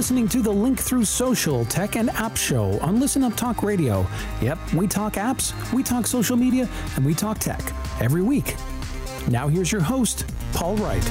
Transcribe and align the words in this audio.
listening 0.00 0.26
to 0.26 0.40
the 0.40 0.50
Link 0.50 0.80
Through 0.80 1.04
Social 1.04 1.62
Tech 1.66 1.94
and 1.94 2.08
App 2.08 2.34
Show 2.34 2.80
on 2.80 2.98
Listen 2.98 3.22
Up 3.22 3.36
Talk 3.36 3.62
Radio. 3.62 4.06
Yep, 4.40 4.72
we 4.72 4.86
talk 4.86 5.12
apps, 5.12 5.52
we 5.74 5.82
talk 5.82 6.06
social 6.06 6.38
media, 6.38 6.66
and 6.96 7.04
we 7.04 7.12
talk 7.12 7.38
tech 7.38 7.60
every 8.00 8.22
week. 8.22 8.56
Now 9.28 9.46
here's 9.46 9.70
your 9.70 9.82
host, 9.82 10.24
Paul 10.54 10.76
Wright. 10.76 11.04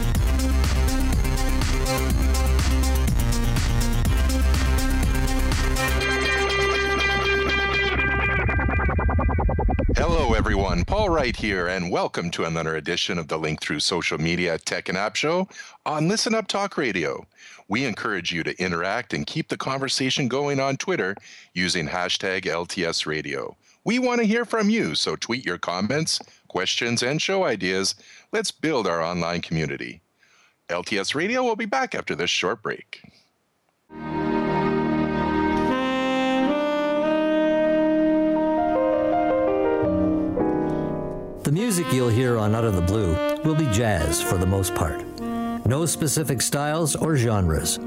Everyone. 10.50 10.84
Paul 10.84 11.12
Wright 11.12 11.36
here, 11.36 11.68
and 11.68 11.92
welcome 11.92 12.32
to 12.32 12.46
another 12.46 12.76
edition 12.76 13.20
of 13.20 13.28
the 13.28 13.38
Link 13.38 13.62
Through 13.62 13.82
Social 13.82 14.18
Media 14.18 14.58
Tech 14.58 14.90
and 14.90 14.98
App 14.98 15.16
Show 15.16 15.48
on 15.86 16.08
Listen 16.08 16.34
Up 16.34 16.48
Talk 16.48 16.76
Radio. 16.76 17.28
We 17.68 17.86
encourage 17.86 18.32
you 18.32 18.42
to 18.42 18.60
interact 18.60 19.14
and 19.14 19.28
keep 19.28 19.50
the 19.50 19.58
conversation 19.58 20.28
going 20.28 20.60
on 20.60 20.78
Twitter 20.78 21.16
using 21.54 21.88
hashtag 21.88 22.46
LTS 22.46 23.06
Radio. 23.06 23.56
We 23.84 24.00
want 24.00 24.22
to 24.22 24.26
hear 24.26 24.44
from 24.44 24.72
you, 24.72 24.96
so 24.96 25.16
tweet 25.16 25.46
your 25.46 25.60
comments, 25.60 26.20
questions, 26.48 27.04
and 27.04 27.22
show 27.22 27.44
ideas. 27.44 27.94
Let's 28.32 28.50
build 28.50 28.88
our 28.88 29.04
online 29.04 29.42
community. 29.42 30.02
LTS 30.68 31.14
Radio 31.14 31.44
will 31.44 31.58
be 31.58 31.68
back 31.68 31.94
after 31.94 32.16
this 32.16 32.32
short 32.32 32.64
break. 32.64 33.04
The 41.50 41.56
music 41.56 41.92
you'll 41.92 42.10
hear 42.10 42.38
on 42.38 42.54
Out 42.54 42.64
of 42.64 42.76
the 42.76 42.82
Blue 42.82 43.16
will 43.44 43.56
be 43.56 43.66
jazz 43.72 44.22
for 44.22 44.38
the 44.38 44.46
most 44.46 44.76
part. 44.76 45.04
No 45.66 45.84
specific 45.88 46.44
styles 46.44 46.96
or 46.96 47.18
genres. 47.18 47.80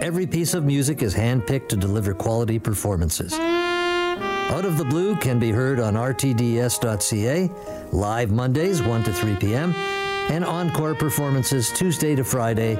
Every 0.00 0.24
piece 0.24 0.54
of 0.54 0.64
music 0.64 1.02
is 1.02 1.12
handpicked 1.12 1.68
to 1.70 1.76
deliver 1.76 2.14
quality 2.14 2.60
performances. 2.60 3.32
Out 3.32 4.64
of 4.64 4.78
the 4.78 4.84
Blue 4.84 5.16
can 5.16 5.40
be 5.40 5.50
heard 5.50 5.80
on 5.80 5.94
rtds.ca, 5.94 7.50
live 7.90 8.30
Mondays 8.30 8.80
1 8.80 9.02
to 9.02 9.12
3 9.12 9.34
p.m., 9.34 9.74
and 10.30 10.44
encore 10.44 10.94
performances 10.94 11.72
Tuesday 11.72 12.14
to 12.14 12.22
Friday, 12.22 12.76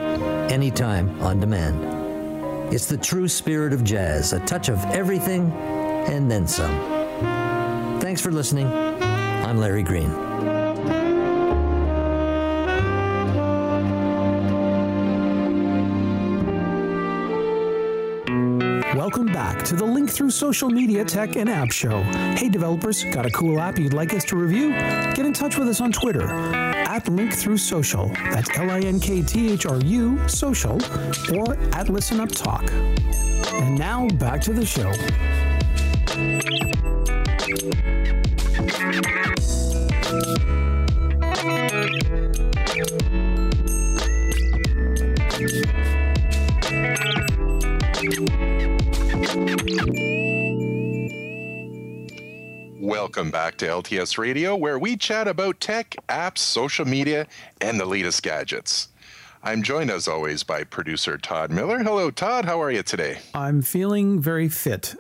anytime 0.48 1.20
on 1.20 1.40
demand. 1.40 2.72
It's 2.72 2.86
the 2.86 2.96
true 2.96 3.26
spirit 3.26 3.72
of 3.72 3.82
jazz, 3.82 4.32
a 4.32 4.38
touch 4.46 4.68
of 4.68 4.78
everything 4.84 5.50
and 5.50 6.30
then 6.30 6.46
some. 6.46 8.00
Thanks 8.00 8.20
for 8.20 8.30
listening. 8.30 8.85
I'm 9.46 9.58
Larry 9.58 9.84
Green. 9.84 10.12
Welcome 18.96 19.26
back 19.26 19.62
to 19.66 19.76
the 19.76 19.84
Link 19.84 20.10
Through 20.10 20.30
Social 20.30 20.68
Media 20.68 21.04
Tech 21.04 21.36
and 21.36 21.48
App 21.48 21.70
Show. 21.70 22.02
Hey, 22.36 22.48
developers, 22.48 23.04
got 23.04 23.24
a 23.24 23.30
cool 23.30 23.60
app 23.60 23.78
you'd 23.78 23.94
like 23.94 24.12
us 24.14 24.24
to 24.24 24.36
review? 24.36 24.70
Get 24.70 25.20
in 25.20 25.32
touch 25.32 25.56
with 25.56 25.68
us 25.68 25.80
on 25.80 25.92
Twitter 25.92 26.28
at 26.28 27.08
Link 27.08 27.32
Through 27.32 27.58
Social. 27.58 28.08
That's 28.32 28.50
L 28.58 28.68
I 28.68 28.80
N 28.80 28.98
K 28.98 29.22
T 29.22 29.52
H 29.52 29.64
R 29.64 29.78
U 29.78 30.28
Social 30.28 30.82
or 31.36 31.56
at 31.72 31.88
Listen 31.88 32.18
Up 32.18 32.32
Talk. 32.32 32.68
And 32.72 33.78
now 33.78 34.08
back 34.08 34.40
to 34.40 34.52
the 34.52 34.66
show. 34.66 34.92
Welcome 52.80 53.30
back 53.30 53.56
to 53.58 53.66
LTS 53.66 54.18
Radio, 54.18 54.54
where 54.56 54.78
we 54.78 54.96
chat 54.96 55.28
about 55.28 55.60
tech, 55.60 55.96
apps, 56.08 56.38
social 56.38 56.84
media, 56.84 57.26
and 57.60 57.80
the 57.80 57.86
latest 57.86 58.22
gadgets. 58.22 58.88
I'm 59.42 59.62
joined, 59.62 59.90
as 59.90 60.08
always, 60.08 60.42
by 60.42 60.64
producer 60.64 61.16
Todd 61.18 61.50
Miller. 61.50 61.78
Hello, 61.78 62.10
Todd. 62.10 62.44
How 62.44 62.60
are 62.60 62.70
you 62.70 62.82
today? 62.82 63.18
I'm 63.34 63.62
feeling 63.62 64.20
very 64.20 64.48
fit. 64.48 64.96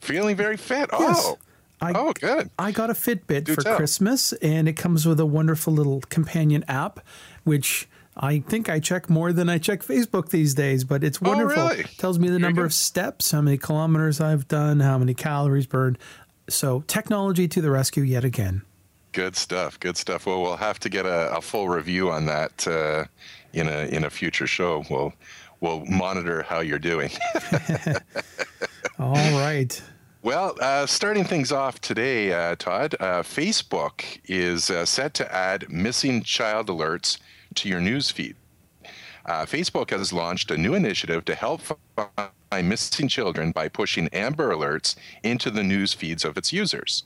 Feeling 0.00 0.36
very 0.36 0.56
fit. 0.56 0.90
Yes. 0.92 1.22
Oh, 1.24 1.38
I, 1.82 1.92
oh, 1.94 2.12
good. 2.12 2.50
I 2.58 2.72
got 2.72 2.90
a 2.90 2.94
Fitbit 2.94 3.44
Do 3.44 3.54
for 3.54 3.62
tell. 3.62 3.76
Christmas, 3.76 4.32
and 4.34 4.68
it 4.68 4.74
comes 4.74 5.06
with 5.06 5.18
a 5.18 5.26
wonderful 5.26 5.72
little 5.72 6.00
companion 6.02 6.64
app, 6.68 7.00
which 7.44 7.88
I 8.16 8.40
think 8.40 8.68
I 8.68 8.80
check 8.80 9.08
more 9.08 9.32
than 9.32 9.48
I 9.48 9.58
check 9.58 9.82
Facebook 9.82 10.28
these 10.28 10.54
days. 10.54 10.84
But 10.84 11.02
it's 11.02 11.20
wonderful. 11.20 11.62
Oh, 11.62 11.68
really? 11.68 11.84
Tells 11.84 12.18
me 12.18 12.28
the 12.28 12.38
Very 12.38 12.42
number 12.42 12.64
of 12.64 12.74
steps, 12.74 13.30
how 13.30 13.40
many 13.40 13.56
kilometers 13.56 14.20
I've 14.20 14.46
done, 14.46 14.80
how 14.80 14.98
many 14.98 15.14
calories 15.14 15.66
burned. 15.66 15.98
So 16.48 16.84
technology 16.86 17.48
to 17.48 17.60
the 17.60 17.70
rescue 17.70 18.02
yet 18.02 18.24
again. 18.24 18.62
Good 19.12 19.36
stuff. 19.36 19.80
Good 19.80 19.96
stuff. 19.96 20.26
Well, 20.26 20.42
we'll 20.42 20.56
have 20.56 20.78
to 20.80 20.88
get 20.88 21.06
a, 21.06 21.34
a 21.36 21.40
full 21.40 21.68
review 21.68 22.10
on 22.10 22.26
that 22.26 22.66
uh, 22.66 23.04
in 23.52 23.68
a 23.68 23.86
in 23.86 24.04
a 24.04 24.10
future 24.10 24.46
show. 24.46 24.84
We'll 24.90 25.12
we'll 25.60 25.84
monitor 25.86 26.42
how 26.42 26.60
you're 26.60 26.78
doing. 26.78 27.10
All 28.98 29.14
right. 29.14 29.82
Well, 30.22 30.54
uh, 30.60 30.84
starting 30.84 31.24
things 31.24 31.50
off 31.50 31.80
today, 31.80 32.30
uh, 32.30 32.54
Todd, 32.56 32.94
uh, 33.00 33.22
Facebook 33.22 34.04
is 34.26 34.68
uh, 34.68 34.84
set 34.84 35.14
to 35.14 35.34
add 35.34 35.70
missing 35.70 36.22
child 36.22 36.66
alerts 36.66 37.18
to 37.54 37.70
your 37.70 37.80
news 37.80 38.10
feed. 38.10 38.36
Uh, 39.24 39.46
Facebook 39.46 39.88
has 39.88 40.12
launched 40.12 40.50
a 40.50 40.58
new 40.58 40.74
initiative 40.74 41.24
to 41.24 41.34
help 41.34 41.62
find 41.96 42.68
missing 42.68 43.08
children 43.08 43.50
by 43.50 43.66
pushing 43.66 44.08
Amber 44.08 44.52
Alerts 44.52 44.94
into 45.22 45.50
the 45.50 45.62
news 45.62 45.94
feeds 45.94 46.26
of 46.26 46.36
its 46.36 46.52
users. 46.52 47.04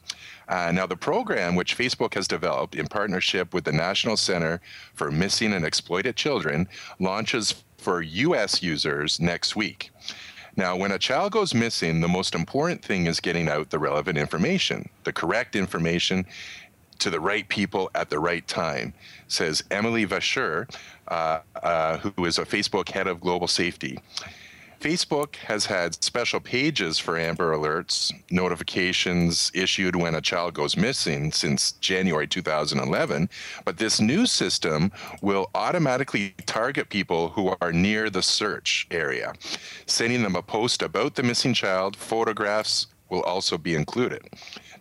Uh, 0.49 0.73
now, 0.75 0.85
the 0.85 0.97
program, 0.97 1.55
which 1.55 1.79
Facebook 1.79 2.15
has 2.15 2.27
developed 2.27 2.75
in 2.75 2.89
partnership 2.89 3.55
with 3.55 3.63
the 3.63 3.73
National 3.73 4.17
Center 4.17 4.61
for 4.93 5.13
Missing 5.13 5.53
and 5.53 5.65
Exploited 5.65 6.17
Children, 6.17 6.67
launches 6.99 7.63
for 7.79 8.03
U.S. 8.03 8.61
users 8.61 9.21
next 9.21 9.55
week. 9.55 9.93
Now, 10.57 10.77
when 10.77 10.93
a 10.93 10.99
child 10.99 11.33
goes 11.33 11.53
missing, 11.55 12.01
the 12.01 12.09
most 12.09 12.35
important 12.35 12.85
thing 12.85 13.07
is 13.07 13.19
getting 13.21 13.49
out 13.49 13.71
the 13.71 13.79
relevant 13.79 14.19
information, 14.19 14.89
the 15.03 15.13
correct 15.13 15.57
information 15.57 16.25
to 17.01 17.11
the 17.11 17.21
right 17.21 17.49
people 17.49 17.91
at 17.95 18.09
the 18.09 18.19
right 18.19 18.47
time, 18.47 18.95
says 19.27 19.65
Emily 19.71 20.07
Vacher, 20.07 20.73
uh, 21.09 21.41
uh, 21.63 21.99
who 21.99 22.25
is 22.25 22.39
a 22.39 22.45
Facebook 22.45 22.89
head 22.89 23.07
of 23.07 23.21
global 23.21 23.49
safety. 23.49 23.99
Facebook 24.85 25.37
has 25.37 25.65
had 25.65 26.05
special 26.05 26.41
pages 26.41 26.99
for 26.99 27.17
Amber 27.17 27.57
Alerts, 27.57 28.13
notifications 28.31 29.51
issued 29.55 29.97
when 29.97 30.15
a 30.15 30.21
child 30.21 30.53
goes 30.53 30.77
missing 30.77 31.33
since 31.33 31.73
January 31.73 32.27
2011. 32.27 33.31
But 33.65 33.79
this 33.79 33.99
new 33.99 34.27
system 34.27 34.93
will 35.23 35.49
automatically 35.55 36.35
target 36.45 36.91
people 36.91 37.31
who 37.31 37.57
are 37.63 37.73
near 37.73 38.11
the 38.11 38.23
search 38.23 38.87
area, 38.91 39.33
sending 39.87 40.23
them 40.23 40.37
a 40.37 40.43
post 40.43 40.83
about 40.83 41.15
the 41.15 41.23
missing 41.23 41.55
child. 41.55 41.97
Photographs 41.97 42.89
will 43.09 43.23
also 43.23 43.57
be 43.57 43.75
included. 43.75 44.29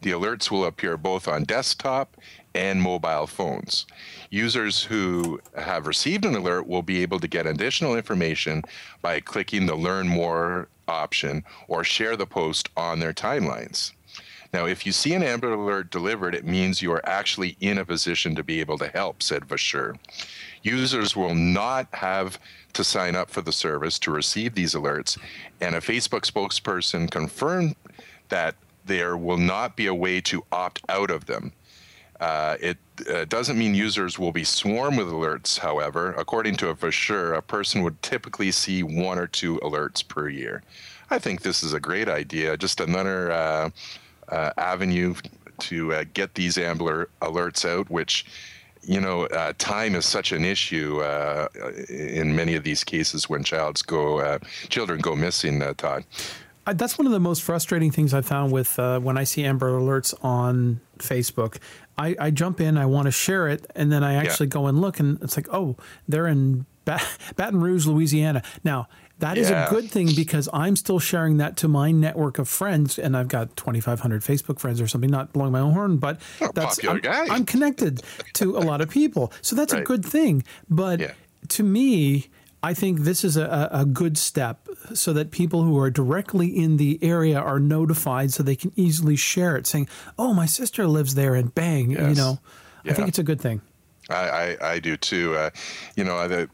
The 0.01 0.11
alerts 0.11 0.51
will 0.51 0.65
appear 0.65 0.97
both 0.97 1.29
on 1.29 1.45
desktop 1.45 2.17
and 2.55 2.81
mobile 2.81 3.27
phones. 3.27 3.85
Users 4.29 4.83
who 4.83 5.39
have 5.57 5.87
received 5.87 6.25
an 6.25 6.35
alert 6.35 6.67
will 6.67 6.81
be 6.81 7.01
able 7.01 7.19
to 7.19 7.27
get 7.27 7.45
additional 7.45 7.95
information 7.95 8.63
by 9.01 9.19
clicking 9.19 9.65
the 9.65 9.75
Learn 9.75 10.07
More 10.07 10.67
option 10.87 11.43
or 11.67 11.83
share 11.83 12.15
the 12.15 12.25
post 12.25 12.69
on 12.75 12.99
their 12.99 13.13
timelines. 13.13 13.91
Now, 14.53 14.65
if 14.65 14.85
you 14.85 14.91
see 14.91 15.15
an 15.15 15.23
Amber 15.23 15.51
Alert 15.51 15.89
delivered, 15.89 16.35
it 16.35 16.45
means 16.45 16.81
you 16.81 16.91
are 16.91 17.03
actually 17.09 17.57
in 17.59 17.79
a 17.79 17.85
position 17.85 18.35
to 18.35 18.43
be 18.43 18.59
able 18.59 18.77
to 18.77 18.87
help, 18.87 19.23
said 19.23 19.47
Vacher. 19.47 19.97
Users 20.61 21.15
will 21.15 21.33
not 21.33 21.87
have 21.91 22.37
to 22.73 22.83
sign 22.83 23.15
up 23.15 23.31
for 23.31 23.41
the 23.41 23.51
service 23.51 23.97
to 23.99 24.11
receive 24.11 24.53
these 24.53 24.75
alerts, 24.75 25.17
and 25.59 25.73
a 25.73 25.81
Facebook 25.81 26.21
spokesperson 26.29 27.09
confirmed 27.09 27.75
that 28.29 28.55
there 28.85 29.17
will 29.17 29.37
not 29.37 29.75
be 29.75 29.87
a 29.87 29.93
way 29.93 30.21
to 30.21 30.45
opt 30.51 30.83
out 30.87 31.09
of 31.09 31.25
them. 31.25 31.51
Uh, 32.23 32.55
it 32.61 32.77
uh, 33.13 33.25
doesn't 33.25 33.57
mean 33.57 33.75
users 33.75 34.17
will 34.17 34.31
be 34.31 34.45
swarmed 34.45 34.97
with 34.97 35.07
alerts, 35.07 35.59
however. 35.59 36.13
According 36.13 36.55
to 36.55 36.69
a 36.69 36.75
for 36.75 36.89
sure, 36.89 37.33
a 37.33 37.41
person 37.41 37.83
would 37.83 38.01
typically 38.01 38.49
see 38.49 38.81
one 38.81 39.19
or 39.19 39.27
two 39.27 39.57
alerts 39.57 40.07
per 40.07 40.29
year. 40.29 40.63
I 41.09 41.19
think 41.19 41.41
this 41.41 41.63
is 41.63 41.73
a 41.73 41.81
great 41.81 42.07
idea. 42.07 42.55
Just 42.55 42.79
another 42.79 43.29
uh, 43.29 43.69
uh, 44.29 44.51
avenue 44.57 45.15
to 45.67 45.93
uh, 45.93 46.05
get 46.13 46.33
these 46.35 46.57
Amber 46.57 47.09
alerts 47.21 47.67
out, 47.67 47.89
which 47.89 48.25
you 48.83 49.01
know, 49.01 49.25
uh, 49.25 49.51
time 49.57 49.93
is 49.93 50.05
such 50.05 50.31
an 50.31 50.45
issue 50.45 51.01
in 51.89 52.35
many 52.35 52.55
of 52.55 52.63
these 52.63 52.83
cases 52.85 53.29
when 53.29 53.43
childs 53.43 53.81
go, 53.81 54.37
children 54.69 54.99
go 55.01 55.13
missing. 55.15 55.59
Todd. 55.75 56.05
That's 56.65 56.97
one 56.97 57.05
of 57.07 57.13
the 57.13 57.19
most 57.19 57.41
frustrating 57.43 57.91
things 57.91 58.13
I 58.13 58.21
found 58.21 58.51
with 58.51 58.77
uh, 58.79 58.99
when 58.99 59.17
I 59.17 59.23
see 59.25 59.43
Amber 59.43 59.71
Alerts 59.77 60.13
on 60.23 60.79
Facebook. 60.97 61.57
I, 61.97 62.15
I 62.19 62.31
jump 62.31 62.61
in, 62.61 62.77
I 62.77 62.85
want 62.85 63.05
to 63.07 63.11
share 63.11 63.47
it, 63.49 63.65
and 63.75 63.91
then 63.91 64.03
I 64.03 64.15
actually 64.15 64.47
go 64.47 64.67
and 64.67 64.79
look, 64.79 64.99
and 64.99 65.21
it's 65.21 65.35
like, 65.37 65.47
oh, 65.51 65.75
they're 66.07 66.27
in 66.27 66.65
ba- 66.85 67.01
Baton 67.35 67.59
Rouge, 67.59 67.85
Louisiana. 67.85 68.41
Now, 68.63 68.87
That 69.19 69.37
is 69.37 69.49
Yeah. 69.49 69.67
a 69.67 69.69
good 69.69 69.89
thing 69.91 70.09
because 70.15 70.49
I'm 70.53 70.75
still 70.75 70.99
sharing 70.99 71.37
that 71.37 71.55
to 71.57 71.67
my 71.67 71.91
network 71.91 72.39
of 72.39 72.49
friends, 72.49 72.97
and 72.97 73.15
I've 73.15 73.27
got 73.27 73.55
2,500 73.55 74.21
Facebook 74.21 74.59
friends 74.59 74.81
or 74.81 74.87
something. 74.87 75.09
Not 75.09 75.31
blowing 75.33 75.51
my 75.51 75.59
own 75.59 75.73
horn, 75.73 75.97
but 75.97 76.19
Oh, 76.41 76.49
that's 76.53 76.83
I'm. 76.85 76.99
I'm 77.05 77.45
connected 77.45 78.01
to 78.33 78.57
a 78.57 78.63
lot 78.63 78.81
of 78.81 78.89
people, 78.89 79.31
so 79.41 79.55
that's 79.55 79.71
a 79.73 79.81
good 79.81 80.03
thing. 80.03 80.43
But 80.69 80.99
Yeah. 80.99 81.11
to 81.49 81.63
me, 81.63 82.29
I 82.65 82.73
think 82.73 83.01
this 83.01 83.25
is 83.25 83.35
a, 83.35 83.69
a 83.71 83.85
good 83.85 84.17
step 84.17 84.69
so 84.93 85.11
that 85.13 85.31
people 85.31 85.63
who 85.63 85.77
are 85.77 85.91
directly 85.91 86.47
in 86.47 86.77
the 86.77 86.97
area 87.01 87.37
are 87.37 87.59
notified, 87.59 88.31
so 88.31 88.41
they 88.41 88.55
can 88.55 88.71
easily 88.77 89.17
share 89.17 89.57
it, 89.57 89.67
saying, 89.67 89.89
"Oh, 90.17 90.33
my 90.33 90.45
sister 90.45 90.87
lives 90.87 91.15
there," 91.15 91.35
and 91.35 91.53
bang, 91.53 91.91
you 91.91 91.97
Yes. 91.97 92.17
know. 92.17 92.39
I 92.85 92.93
think 92.93 93.09
it's 93.09 93.19
a 93.19 93.23
good 93.23 93.41
thing. 93.41 93.61
I, 94.09 94.29
I, 94.29 94.57
I 94.73 94.79
do 94.79 94.95
too. 94.97 95.35
Uh, 95.35 95.49
you 95.95 96.03
know, 96.05 96.25
the, 96.27 96.49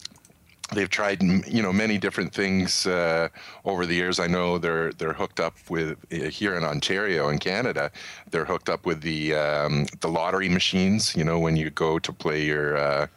they've 0.74 0.90
tried 0.90 1.22
you 1.24 1.62
know 1.62 1.72
many 1.74 1.98
different 2.00 2.34
things 2.34 2.86
uh, 2.88 3.30
over 3.64 3.86
the 3.86 3.94
years. 3.96 4.20
I 4.20 4.28
know 4.28 4.58
they're 4.58 4.92
they're 4.94 5.14
hooked 5.14 5.40
up 5.40 5.56
with 5.70 5.98
uh, 6.12 6.16
here 6.30 6.56
in 6.56 6.64
Ontario 6.64 7.30
in 7.30 7.38
Canada. 7.38 7.92
They're 8.32 8.46
hooked 8.46 8.70
up 8.70 8.86
with 8.86 9.02
the 9.02 9.36
um, 9.36 9.86
the 10.02 10.08
lottery 10.10 10.50
machines. 10.50 11.16
You 11.16 11.24
know, 11.24 11.40
when 11.40 11.56
you 11.56 11.70
go 11.70 12.00
to 12.00 12.12
play 12.12 12.44
your. 12.46 12.78
Uh, 12.78 13.08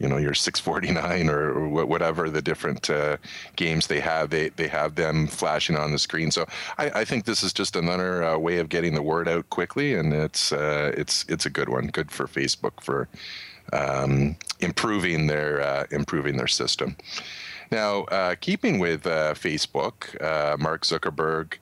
you 0.00 0.08
know 0.08 0.16
your 0.16 0.34
649 0.34 1.28
or, 1.28 1.68
whatever 1.68 2.28
the 2.28 2.42
different 2.42 2.90
uh, 2.90 3.16
games 3.54 3.86
they 3.86 4.00
have 4.00 4.30
they 4.30 4.48
they 4.50 4.66
have 4.66 4.96
them 4.96 5.26
flashing 5.26 5.76
on 5.76 5.92
the 5.92 5.98
screen 5.98 6.30
so 6.30 6.46
i, 6.78 6.90
I 7.00 7.04
think 7.04 7.26
this 7.26 7.42
is 7.42 7.52
just 7.52 7.76
another 7.76 8.24
uh, 8.24 8.38
way 8.38 8.58
of 8.58 8.68
getting 8.68 8.94
the 8.94 9.02
word 9.02 9.28
out 9.28 9.48
quickly 9.50 9.94
and 9.94 10.12
it's 10.12 10.52
uh, 10.52 10.92
it's 10.96 11.24
it's 11.28 11.46
a 11.46 11.50
good 11.50 11.68
one 11.68 11.86
good 11.88 12.10
for 12.10 12.26
facebook 12.26 12.82
for 12.82 13.08
um, 13.72 14.36
improving 14.60 15.26
their 15.26 15.60
uh, 15.60 15.86
improving 15.90 16.36
their 16.36 16.48
system. 16.48 16.96
Now, 17.70 18.02
uh, 18.04 18.34
keeping 18.40 18.78
with 18.78 19.06
uh, 19.06 19.34
Facebook, 19.34 20.18
Mark 20.58 20.82
Zuckerberg 20.82 21.54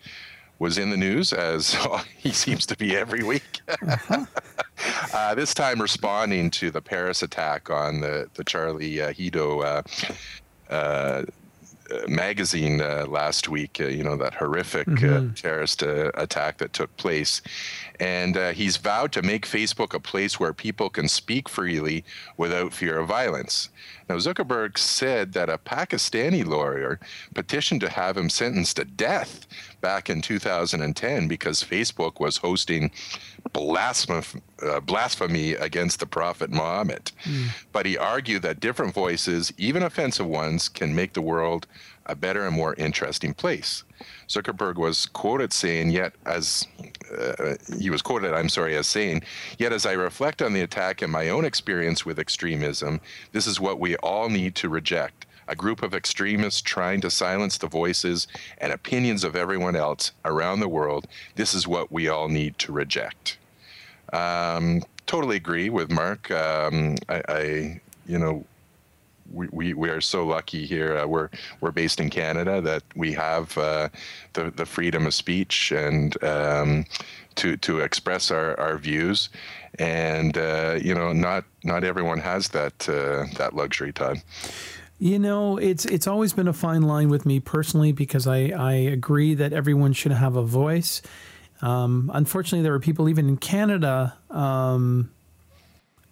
was 0.58 0.78
in 0.78 0.90
the 0.90 0.96
news 0.96 1.32
as 1.32 1.76
he 2.18 2.30
seems 2.30 2.66
to 2.66 2.76
be 2.76 2.96
every 2.96 3.22
week. 3.22 3.60
uh, 5.14 5.34
this 5.34 5.54
time, 5.54 5.80
responding 5.80 6.50
to 6.52 6.70
the 6.70 6.80
Paris 6.80 7.22
attack 7.22 7.70
on 7.70 8.00
the 8.00 8.28
the 8.34 8.44
Charlie 8.44 9.00
uh, 9.00 9.12
Hebdo. 9.12 9.64
Uh, 9.64 10.72
uh, 10.72 11.24
uh, 11.90 12.06
magazine 12.06 12.82
uh, 12.82 13.06
last 13.08 13.48
week, 13.48 13.78
uh, 13.80 13.86
you 13.86 14.04
know, 14.04 14.14
that 14.14 14.34
horrific 14.34 15.02
uh, 15.02 15.22
terrorist 15.34 15.82
uh, 15.82 16.10
attack 16.14 16.58
that 16.58 16.74
took 16.74 16.94
place. 16.98 17.40
And 17.98 18.36
uh, 18.36 18.52
he's 18.52 18.76
vowed 18.76 19.10
to 19.12 19.22
make 19.22 19.46
Facebook 19.46 19.94
a 19.94 20.00
place 20.00 20.38
where 20.38 20.52
people 20.52 20.90
can 20.90 21.08
speak 21.08 21.48
freely 21.48 22.04
without 22.36 22.74
fear 22.74 22.98
of 22.98 23.08
violence. 23.08 23.70
Now, 24.08 24.16
Zuckerberg 24.16 24.78
said 24.78 25.34
that 25.34 25.50
a 25.50 25.58
Pakistani 25.58 26.44
lawyer 26.44 26.98
petitioned 27.34 27.80
to 27.82 27.90
have 27.90 28.16
him 28.16 28.30
sentenced 28.30 28.76
to 28.76 28.84
death 28.84 29.46
back 29.80 30.08
in 30.08 30.22
2010 30.22 31.28
because 31.28 31.62
Facebook 31.62 32.18
was 32.18 32.38
hosting 32.38 32.90
blasphemy, 33.52 34.42
uh, 34.62 34.80
blasphemy 34.80 35.52
against 35.52 36.00
the 36.00 36.06
Prophet 36.06 36.50
Muhammad. 36.50 37.12
But 37.72 37.86
he 37.86 37.98
argued 37.98 38.42
that 38.42 38.60
different 38.60 38.94
voices, 38.94 39.52
even 39.58 39.82
offensive 39.82 40.26
ones, 40.26 40.68
can 40.68 40.94
make 40.94 41.12
the 41.12 41.22
world 41.22 41.66
a 42.08 42.14
better 42.14 42.46
and 42.46 42.56
more 42.56 42.74
interesting 42.74 43.34
place. 43.34 43.84
Zuckerberg 44.28 44.76
was 44.76 45.06
quoted 45.06 45.52
saying, 45.52 45.90
yet 45.90 46.12
as 46.26 46.66
uh, 47.16 47.54
he 47.78 47.90
was 47.90 48.02
quoted, 48.02 48.34
I'm 48.34 48.48
sorry, 48.48 48.76
as 48.76 48.86
saying, 48.86 49.22
yet 49.58 49.72
as 49.72 49.86
I 49.86 49.92
reflect 49.92 50.42
on 50.42 50.52
the 50.52 50.62
attack 50.62 51.02
and 51.02 51.12
my 51.12 51.28
own 51.28 51.44
experience 51.44 52.04
with 52.04 52.18
extremism, 52.18 53.00
this 53.32 53.46
is 53.46 53.60
what 53.60 53.80
we 53.80 53.96
all 53.96 54.28
need 54.28 54.54
to 54.56 54.68
reject. 54.68 55.26
A 55.48 55.56
group 55.56 55.82
of 55.82 55.94
extremists 55.94 56.60
trying 56.60 57.00
to 57.00 57.10
silence 57.10 57.56
the 57.56 57.68
voices 57.68 58.28
and 58.58 58.72
opinions 58.72 59.24
of 59.24 59.34
everyone 59.34 59.76
else 59.76 60.12
around 60.24 60.60
the 60.60 60.68
world. 60.68 61.06
This 61.36 61.54
is 61.54 61.66
what 61.66 61.90
we 61.90 62.08
all 62.08 62.28
need 62.28 62.58
to 62.58 62.72
reject. 62.72 63.38
Um, 64.12 64.82
totally 65.06 65.36
agree 65.36 65.70
with 65.70 65.90
Mark. 65.90 66.30
Um, 66.30 66.96
I, 67.08 67.22
I, 67.28 67.80
you 68.06 68.18
know, 68.18 68.44
we, 69.32 69.48
we, 69.50 69.74
we 69.74 69.88
are 69.90 70.00
so 70.00 70.26
lucky 70.26 70.66
here. 70.66 70.98
Uh, 70.98 71.06
we're 71.06 71.30
we're 71.60 71.70
based 71.70 72.00
in 72.00 72.10
Canada 72.10 72.60
that 72.60 72.82
we 72.94 73.12
have 73.12 73.56
uh, 73.58 73.88
the 74.32 74.50
the 74.50 74.66
freedom 74.66 75.06
of 75.06 75.14
speech 75.14 75.72
and 75.72 76.22
um, 76.24 76.84
to 77.36 77.56
to 77.58 77.80
express 77.80 78.30
our, 78.30 78.58
our 78.58 78.78
views, 78.78 79.28
and 79.78 80.36
uh, 80.36 80.78
you 80.80 80.94
know 80.94 81.12
not 81.12 81.44
not 81.64 81.84
everyone 81.84 82.18
has 82.18 82.48
that 82.48 82.88
uh, 82.88 83.26
that 83.36 83.54
luxury. 83.54 83.92
Todd. 83.92 84.22
You 85.00 85.18
know, 85.20 85.58
it's 85.58 85.84
it's 85.84 86.08
always 86.08 86.32
been 86.32 86.48
a 86.48 86.52
fine 86.52 86.82
line 86.82 87.08
with 87.08 87.24
me 87.24 87.38
personally 87.38 87.92
because 87.92 88.26
I, 88.26 88.48
I 88.48 88.72
agree 88.72 89.34
that 89.34 89.52
everyone 89.52 89.92
should 89.92 90.12
have 90.12 90.34
a 90.34 90.42
voice. 90.42 91.02
Um, 91.62 92.10
unfortunately, 92.12 92.62
there 92.62 92.74
are 92.74 92.80
people 92.80 93.08
even 93.08 93.28
in 93.28 93.36
Canada 93.36 94.16
um, 94.30 95.10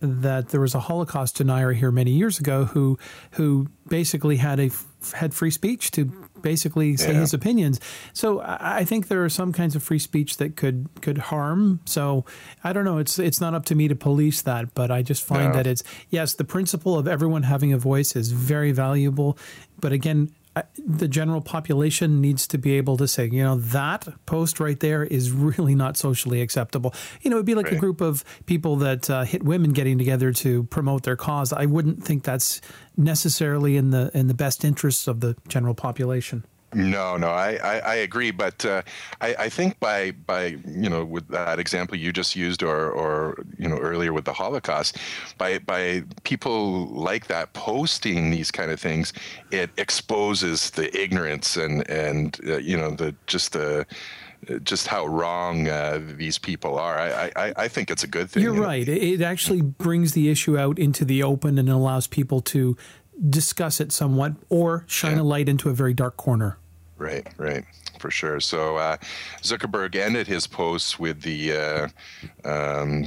that 0.01 0.49
there 0.51 0.61
was 0.61 0.75
a 0.75 0.81
Holocaust 0.81 1.37
denier 1.37 1.73
here 1.73 1.91
many 1.91 2.11
years 2.13 2.39
ago 2.39 2.65
who 2.67 2.99
who 3.33 3.69
basically 3.89 4.37
had 4.37 4.61
a 4.61 4.71
had 5.15 5.33
free 5.33 5.51
speech 5.51 5.91
to 5.93 6.05
basically 6.43 6.97
say 6.97 7.13
Yeah. 7.13 7.21
his 7.21 7.33
opinions. 7.33 7.81
So 8.13 8.41
I 8.45 8.85
think 8.85 9.09
there 9.09 9.25
are 9.25 9.29
some 9.31 9.53
kinds 9.53 9.75
of 9.75 9.83
free 9.83 9.99
speech 9.99 10.37
that 10.37 10.57
could 10.57 10.89
could 11.01 11.19
harm. 11.19 11.81
So 11.87 12.25
I 12.63 12.73
don't 12.73 12.85
know. 12.85 12.99
It's 12.99 13.19
it's 13.19 13.41
not 13.41 13.55
up 13.55 13.65
to 13.67 13.75
me 13.75 13.89
to 13.89 13.95
police 13.95 14.43
that, 14.43 14.75
but 14.75 14.91
I 14.91 15.03
just 15.03 15.25
find 15.25 15.49
No. 15.53 15.55
that 15.55 15.67
it's 15.67 15.83
yes, 16.11 16.35
the 16.35 16.45
principle 16.45 16.99
of 16.99 17.09
everyone 17.09 17.45
having 17.45 17.73
a 17.73 17.79
voice 17.79 18.15
is 18.17 18.33
very 18.33 18.73
valuable. 18.73 19.39
But 19.81 19.93
again, 19.93 20.31
the 20.79 21.09
general 21.09 21.41
population 21.41 22.21
needs 22.21 22.47
to 22.49 22.59
be 22.59 22.73
able 22.77 22.97
to 22.97 23.09
say, 23.09 23.27
you 23.27 23.43
know, 23.43 23.57
that 23.57 24.07
post 24.27 24.61
right 24.61 24.79
there 24.81 25.05
is 25.05 25.31
really 25.31 25.75
not 25.75 25.97
socially 25.97 26.41
acceptable. 26.41 26.95
You 27.23 27.31
know, 27.31 27.37
it'd 27.37 27.47
be 27.47 27.55
like 27.55 27.71
a 27.73 27.77
group 27.77 28.01
of 28.01 28.25
people 28.47 28.77
that 28.77 29.11
uh, 29.11 29.25
hit 29.25 29.43
women 29.43 29.73
getting 29.73 29.99
together 29.99 30.33
to 30.33 30.65
promote 30.65 31.03
their 31.03 31.17
cause. 31.17 31.53
I 31.53 31.67
wouldn't 31.67 32.03
think 32.05 32.25
that's 32.25 32.61
necessarily 32.97 33.77
in 33.77 33.91
the 33.91 34.11
in 34.15 34.27
the 34.29 34.35
best 34.35 34.65
interests 34.65 35.07
of 35.07 35.21
the 35.21 35.37
general 35.49 35.75
population. 35.75 36.45
No, 36.75 37.17
no, 37.17 37.29
I, 37.29 37.59
I, 37.63 37.79
I 37.79 37.95
agree, 37.97 38.33
but 38.33 38.65
uh, 38.65 38.83
I, 39.21 39.35
I 39.39 39.49
think 39.49 39.79
by 39.79 40.11
by 40.11 40.57
you 40.67 40.91
know 40.91 41.05
with 41.05 41.29
that 41.29 41.59
example 41.59 41.97
you 41.97 42.13
just 42.13 42.35
used, 42.35 42.63
or 42.63 42.91
or 42.91 43.45
you 43.59 43.69
know 43.69 43.79
earlier 43.79 44.13
with 44.13 44.25
the 44.25 44.33
Holocaust, 44.33 44.99
by 45.39 45.59
by 45.61 46.03
people 46.25 46.87
like 46.89 47.29
that 47.29 47.53
posting 47.53 48.31
these 48.31 48.51
kind 48.51 48.71
of 48.71 48.81
things, 48.81 49.13
it 49.53 49.71
exposes 49.79 50.71
the 50.71 50.95
ignorance 51.01 51.57
and 51.57 51.89
and 51.89 52.41
uh, 52.47 52.57
you 52.57 52.77
know 52.77 52.91
the 52.91 53.15
just 53.27 53.53
the 53.53 53.87
just 54.63 54.87
how 54.87 55.07
wrong 55.07 55.69
uh, 55.69 56.01
these 56.17 56.39
people 56.39 56.79
are. 56.79 56.99
I, 56.99 57.31
I 57.37 57.53
I 57.57 57.69
think 57.69 57.91
it's 57.91 58.05
a 58.05 58.09
good 58.09 58.29
thing. 58.29 58.43
You're 58.43 58.61
right. 58.61 58.89
It 58.89 59.03
it 59.03 59.23
actually 59.23 59.63
brings 59.63 60.13
the 60.13 60.29
issue 60.31 60.59
out 60.59 60.79
into 60.79 61.05
the 61.05 61.23
open 61.23 61.59
and 61.59 61.69
allows 61.69 62.07
people 62.07 62.41
to 62.43 62.77
discuss 63.31 63.81
it 63.81 63.93
somewhat 63.93 64.33
or 64.49 64.85
shine 64.87 65.17
Yeah. 65.17 65.23
a 65.23 65.25
light 65.25 65.49
into 65.49 65.69
a 65.69 65.73
very 65.73 65.95
dark 65.95 66.17
corner. 66.17 66.59
Right, 66.99 67.27
right, 67.37 67.65
for 67.99 68.11
sure. 68.11 68.41
So 68.41 68.77
uh, 68.77 68.97
Zuckerberg 69.43 69.95
ended 69.97 70.27
his 70.27 70.47
posts 70.47 70.99
with 70.99 71.23
the 71.23 71.53
uh, 71.53 71.89
um, 72.49 73.05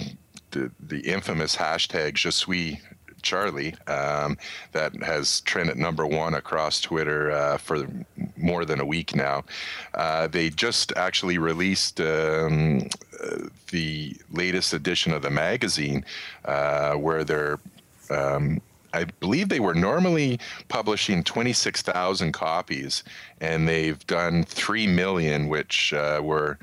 the, 0.51 0.71
the 0.79 0.99
infamous 1.01 1.55
hashtag 1.55 2.13
"Je 2.15 2.29
suis 2.31 2.77
Charlie" 3.23 3.73
um, 3.87 4.37
that 4.73 4.95
has 5.03 5.41
trended 5.41 5.77
number 5.77 6.05
one 6.05 6.35
across 6.35 6.81
Twitter 6.81 7.31
uh, 7.31 7.57
for 7.57 7.87
more 8.37 8.63
than 8.63 8.79
a 8.79 8.85
week 8.85 9.15
now. 9.15 9.43
Uh, 9.95 10.27
they 10.27 10.49
just 10.49 10.93
actually 10.95 11.37
released. 11.37 11.99
Um, 11.99 12.87
the 13.71 14.15
latest 14.31 14.73
edition 14.73 15.11
of 15.11 15.21
the 15.21 15.29
magazine, 15.29 16.05
uh, 16.45 16.93
where 16.93 17.25
they're 17.25 17.59
um, 18.09 18.61
I 18.93 19.05
believe 19.05 19.49
they 19.49 19.59
were 19.59 19.75
normally 19.75 20.39
publishing 20.67 21.23
26,000 21.23 22.31
copies, 22.31 23.03
and 23.41 23.67
they've 23.67 24.05
done 24.07 24.43
3 24.43 24.87
million, 24.87 25.47
which 25.47 25.93
uh, 25.93 26.21
were 26.23 26.57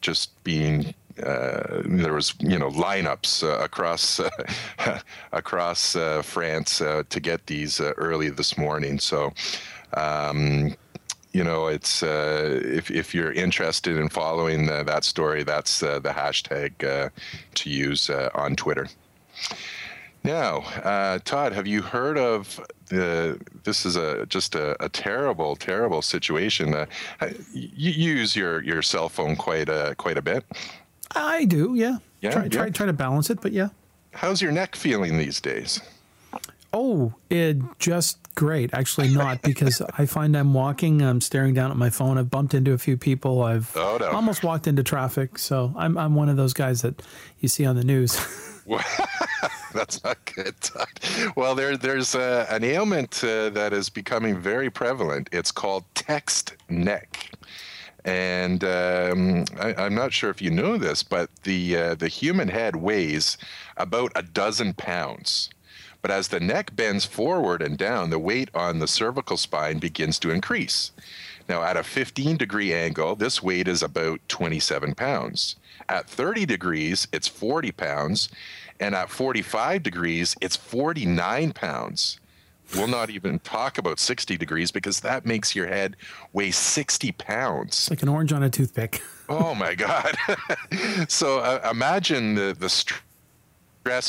just 0.00 0.42
being. 0.44 0.94
Uh, 1.22 1.82
there 1.84 2.12
was, 2.12 2.34
you 2.40 2.58
know, 2.58 2.70
lineups 2.70 3.44
uh, 3.44 3.62
across 3.62 4.18
uh, 4.78 4.98
across 5.32 5.96
France 6.22 6.80
uh, 6.80 7.04
to 7.08 7.20
get 7.20 7.46
these 7.46 7.80
uh, 7.80 7.92
early 7.96 8.30
this 8.30 8.58
morning. 8.58 8.98
So, 8.98 9.32
um, 9.96 10.74
you 11.32 11.44
know, 11.44 11.68
it's 11.68 12.02
uh, 12.02 12.60
if 12.64 12.90
if 12.90 13.14
you're 13.14 13.32
interested 13.32 13.96
in 13.96 14.08
following 14.08 14.68
uh, 14.68 14.82
that 14.84 15.04
story, 15.04 15.44
that's 15.44 15.80
the 15.80 16.00
hashtag 16.00 17.10
to 17.54 17.70
use 17.70 18.10
on 18.10 18.56
Twitter. 18.56 18.88
Now, 20.24 20.60
uh, 20.82 21.18
Todd, 21.24 21.52
have 21.52 21.66
you 21.66 21.82
heard 21.82 22.16
of 22.16 22.58
the? 22.86 23.38
This 23.64 23.84
is 23.84 23.96
a 23.96 24.24
just 24.24 24.54
a, 24.54 24.82
a 24.82 24.88
terrible, 24.88 25.54
terrible 25.54 26.00
situation. 26.00 26.72
Uh, 26.72 26.86
you 27.52 27.90
use 27.90 28.34
your, 28.34 28.62
your 28.62 28.80
cell 28.80 29.10
phone 29.10 29.36
quite 29.36 29.68
a 29.68 29.94
quite 29.98 30.16
a 30.16 30.22
bit. 30.22 30.44
I 31.14 31.44
do, 31.44 31.74
yeah. 31.74 31.98
Yeah, 32.22 32.30
try, 32.30 32.42
yeah. 32.44 32.48
try 32.48 32.70
try 32.70 32.86
to 32.86 32.94
balance 32.94 33.28
it, 33.28 33.42
but 33.42 33.52
yeah. 33.52 33.68
How's 34.12 34.40
your 34.40 34.50
neck 34.50 34.76
feeling 34.76 35.18
these 35.18 35.42
days? 35.42 35.82
Oh, 36.72 37.12
it 37.28 37.58
just 37.78 38.18
great. 38.34 38.72
Actually, 38.72 39.08
not 39.08 39.42
because 39.42 39.82
I 39.98 40.06
find 40.06 40.34
I'm 40.36 40.54
walking, 40.54 41.02
I'm 41.02 41.20
staring 41.20 41.52
down 41.52 41.70
at 41.70 41.76
my 41.76 41.90
phone. 41.90 42.16
I've 42.16 42.30
bumped 42.30 42.54
into 42.54 42.72
a 42.72 42.78
few 42.78 42.96
people. 42.96 43.42
I've 43.42 43.76
oh, 43.76 43.98
no. 44.00 44.06
almost 44.08 44.42
walked 44.42 44.66
into 44.66 44.82
traffic. 44.82 45.38
So 45.38 45.74
I'm 45.76 45.98
I'm 45.98 46.14
one 46.14 46.30
of 46.30 46.38
those 46.38 46.54
guys 46.54 46.80
that 46.80 47.02
you 47.40 47.48
see 47.48 47.66
on 47.66 47.76
the 47.76 47.84
news. 47.84 48.18
That's 49.72 50.02
not 50.04 50.18
good. 50.34 50.54
Well, 51.36 51.54
there 51.54 51.76
there's 51.76 52.14
uh, 52.14 52.46
an 52.48 52.64
ailment 52.64 53.22
uh, 53.22 53.50
that 53.50 53.72
is 53.72 53.88
becoming 53.88 54.38
very 54.38 54.70
prevalent. 54.70 55.28
It's 55.32 55.52
called 55.52 55.84
text 55.94 56.54
neck. 56.68 57.30
And 58.04 58.62
um, 58.64 59.44
I, 59.58 59.86
am 59.86 59.94
not 59.94 60.12
sure 60.12 60.30
if 60.30 60.42
you 60.42 60.50
know 60.50 60.76
this, 60.76 61.02
but 61.02 61.30
the 61.44 61.76
uh, 61.76 61.94
the 61.94 62.08
human 62.08 62.48
head 62.48 62.76
weighs 62.76 63.38
about 63.76 64.12
a 64.14 64.22
dozen 64.22 64.74
pounds. 64.74 65.50
But 66.02 66.10
as 66.10 66.28
the 66.28 66.40
neck 66.40 66.76
bends 66.76 67.06
forward 67.06 67.62
and 67.62 67.78
down, 67.78 68.10
the 68.10 68.18
weight 68.18 68.50
on 68.54 68.78
the 68.78 68.88
cervical 68.88 69.38
spine 69.38 69.78
begins 69.78 70.18
to 70.18 70.30
increase. 70.30 70.92
Now, 71.48 71.62
at 71.62 71.76
a 71.76 71.82
15 71.82 72.36
degree 72.36 72.72
angle, 72.72 73.16
this 73.16 73.42
weight 73.42 73.68
is 73.68 73.82
about 73.82 74.20
27 74.28 74.94
pounds. 74.94 75.56
At 75.88 76.08
30 76.08 76.46
degrees, 76.46 77.06
it's 77.12 77.28
40 77.28 77.72
pounds. 77.72 78.28
And 78.80 78.94
at 78.94 79.10
45 79.10 79.82
degrees, 79.82 80.34
it's 80.40 80.56
49 80.56 81.52
pounds. 81.52 82.18
We'll 82.74 82.88
not 82.88 83.10
even 83.10 83.38
talk 83.40 83.78
about 83.78 84.00
60 84.00 84.36
degrees 84.36 84.72
because 84.72 85.00
that 85.00 85.26
makes 85.26 85.54
your 85.54 85.66
head 85.66 85.96
weigh 86.32 86.50
60 86.50 87.12
pounds. 87.12 87.68
It's 87.68 87.90
like 87.90 88.02
an 88.02 88.08
orange 88.08 88.32
on 88.32 88.42
a 88.42 88.50
toothpick. 88.50 89.02
oh 89.28 89.54
my 89.54 89.74
God. 89.74 90.16
so 91.08 91.38
uh, 91.38 91.68
imagine 91.70 92.34
the, 92.34 92.56
the 92.58 92.68
stress 92.68 93.00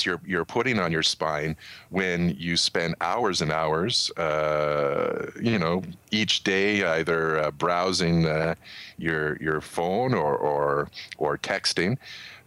you're, 0.05 0.22
you're 0.25 0.46
putting 0.46 0.79
on 0.79 0.91
your 0.91 1.03
spine 1.03 1.55
when 1.89 2.36
you 2.38 2.58
spend 2.58 2.96
hours 3.01 3.41
and 3.41 3.51
hours, 3.51 4.10
uh, 4.17 5.32
you 5.41 5.60
know, 5.60 5.84
each 6.12 6.44
day 6.44 6.84
either 6.86 7.39
uh, 7.39 7.51
browsing 7.51 8.25
uh, 8.25 8.55
your, 8.98 9.38
your 9.41 9.62
phone 9.62 10.13
or, 10.13 10.36
or, 10.36 10.89
or 11.17 11.38
texting. 11.38 11.98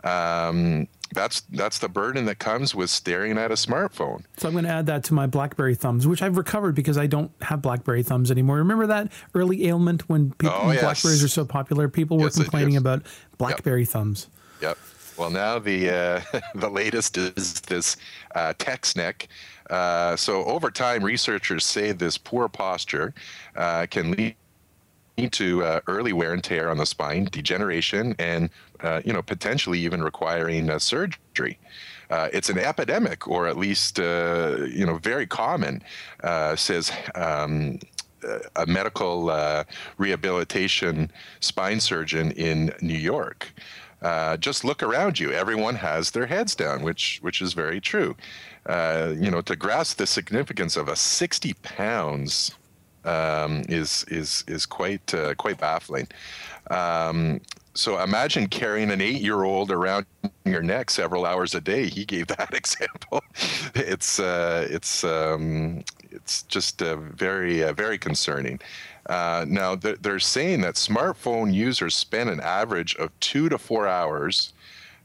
Um, 0.05 0.89
that's 1.13 1.41
that's 1.53 1.79
the 1.79 1.89
burden 1.89 2.27
that 2.27 2.39
comes 2.39 2.75
with 2.75 2.91
staring 2.91 3.39
at 3.39 3.51
a 3.51 3.55
smartphone. 3.55 4.25
So 4.37 4.49
I'm 4.49 4.55
going 4.55 4.65
to 4.65 4.71
add 4.71 4.87
that 4.87 5.05
to 5.05 5.15
my 5.15 5.27
BlackBerry 5.27 5.75
thumbs, 5.75 6.07
which 6.07 6.23
I've 6.23 6.37
recovered 6.37 6.75
because 6.75 6.99
I 6.99 7.07
don't 7.07 7.31
have 7.43 7.63
BlackBerry 7.63 8.03
thumbs 8.03 8.31
anymore. 8.31 8.57
Remember 8.57 8.87
that 8.87 9.11
early 9.35 9.67
ailment 9.67 10.09
when 10.09 10.33
people 10.33 10.57
oh, 10.61 10.71
yes. 10.71 10.83
Blackberries 10.83 11.25
are 11.25 11.29
so 11.29 11.45
popular? 11.45 11.89
People 11.89 12.19
were 12.19 12.25
yes, 12.25 12.37
complaining 12.37 12.77
about 12.77 13.03
BlackBerry 13.39 13.83
yep. 13.83 13.89
thumbs. 13.89 14.29
Yep. 14.61 14.77
Well, 15.19 15.31
now 15.31 15.59
the 15.59 15.91
uh, 15.91 16.41
the 16.55 16.71
latest 16.71 17.19
is 17.19 17.61
this 17.63 17.97
uh, 18.37 18.55
text 18.59 18.97
neck. 18.97 19.29
Uh, 19.69 20.17
so 20.17 20.45
over 20.45 20.71
time, 20.71 21.03
researchers 21.03 21.65
say 21.65 21.93
this 21.93 22.17
poor 22.17 22.49
posture 22.49 23.13
uh, 23.57 23.87
can 23.91 24.13
lead 24.13 24.37
to 25.33 25.65
uh, 25.65 25.81
early 25.89 26.13
wear 26.13 26.33
and 26.33 26.45
tear 26.45 26.71
on 26.71 26.79
the 26.79 26.87
spine, 26.87 27.25
degeneration, 27.33 28.15
and 28.21 28.49
uh, 28.81 29.03
you 29.05 29.13
know 29.13 29.21
potentially 29.21 29.81
even 29.81 30.03
requiring 30.03 30.79
surgery. 30.79 31.59
Uh, 32.11 32.29
it's 32.33 32.49
an 32.49 32.59
epidemic, 32.59 33.27
or 33.27 33.49
at 33.49 33.57
least 33.57 33.99
uh, 33.99 34.57
you 34.71 34.87
know 34.87 34.99
very 34.99 35.27
common, 35.27 35.83
says. 36.55 36.93
Um, 37.17 37.81
a 38.57 38.67
medical 38.67 39.65
rehabilitation 39.97 41.09
spine 41.39 41.79
surgeon 41.79 42.33
in 42.33 42.75
New 42.81 42.99
York. 42.99 43.55
Just 44.39 44.65
look 44.65 44.83
around 44.83 45.19
you. 45.19 45.33
Everyone 45.33 45.77
has 45.77 46.11
their 46.11 46.27
heads 46.27 46.55
down, 46.55 46.83
which 46.83 47.19
which 47.23 47.41
is 47.43 47.53
very 47.53 47.81
true. 47.81 48.17
you 48.69 49.31
know, 49.31 49.41
to 49.43 49.57
grasp 49.57 49.99
the 49.99 50.07
significance 50.07 50.77
of 50.77 50.89
a 50.89 50.97
60 50.97 51.55
pounds 51.63 52.53
um, 53.05 53.65
is 53.69 54.05
is 54.09 54.45
is 54.47 54.67
quite 54.67 55.15
uh, 55.15 55.35
quite 55.35 55.59
baffling. 55.59 56.09
Um, 56.71 57.41
so 57.75 58.03
imagine 58.03 58.49
carrying 58.49 58.91
an 58.91 59.01
eight-year-old 59.01 59.71
around 59.71 60.05
your 60.45 60.63
neck 60.63 60.91
several 60.91 61.25
hours 61.25 61.55
a 61.55 61.61
day. 61.61 61.87
He 61.87 62.05
gave 62.05 62.27
that 62.39 62.53
example. 62.55 63.23
It's 63.75 64.19
uh, 64.19 64.67
it's 64.71 65.05
um, 65.05 65.85
it's 66.11 66.43
just 66.45 66.83
uh, 66.83 66.97
very 66.97 67.63
uh, 67.63 67.73
very 67.73 67.99
concerning. 67.99 68.61
Uh, 69.09 69.47
now 69.49 69.75
they're 69.75 70.19
saying 70.19 70.61
that 70.61 70.75
smartphone 70.75 71.53
users 71.53 71.95
spend 71.95 72.29
an 72.29 72.41
average 72.41 72.95
of 72.97 73.11
two 73.21 73.49
to 73.49 73.57
four 73.57 73.89
hours 73.89 74.53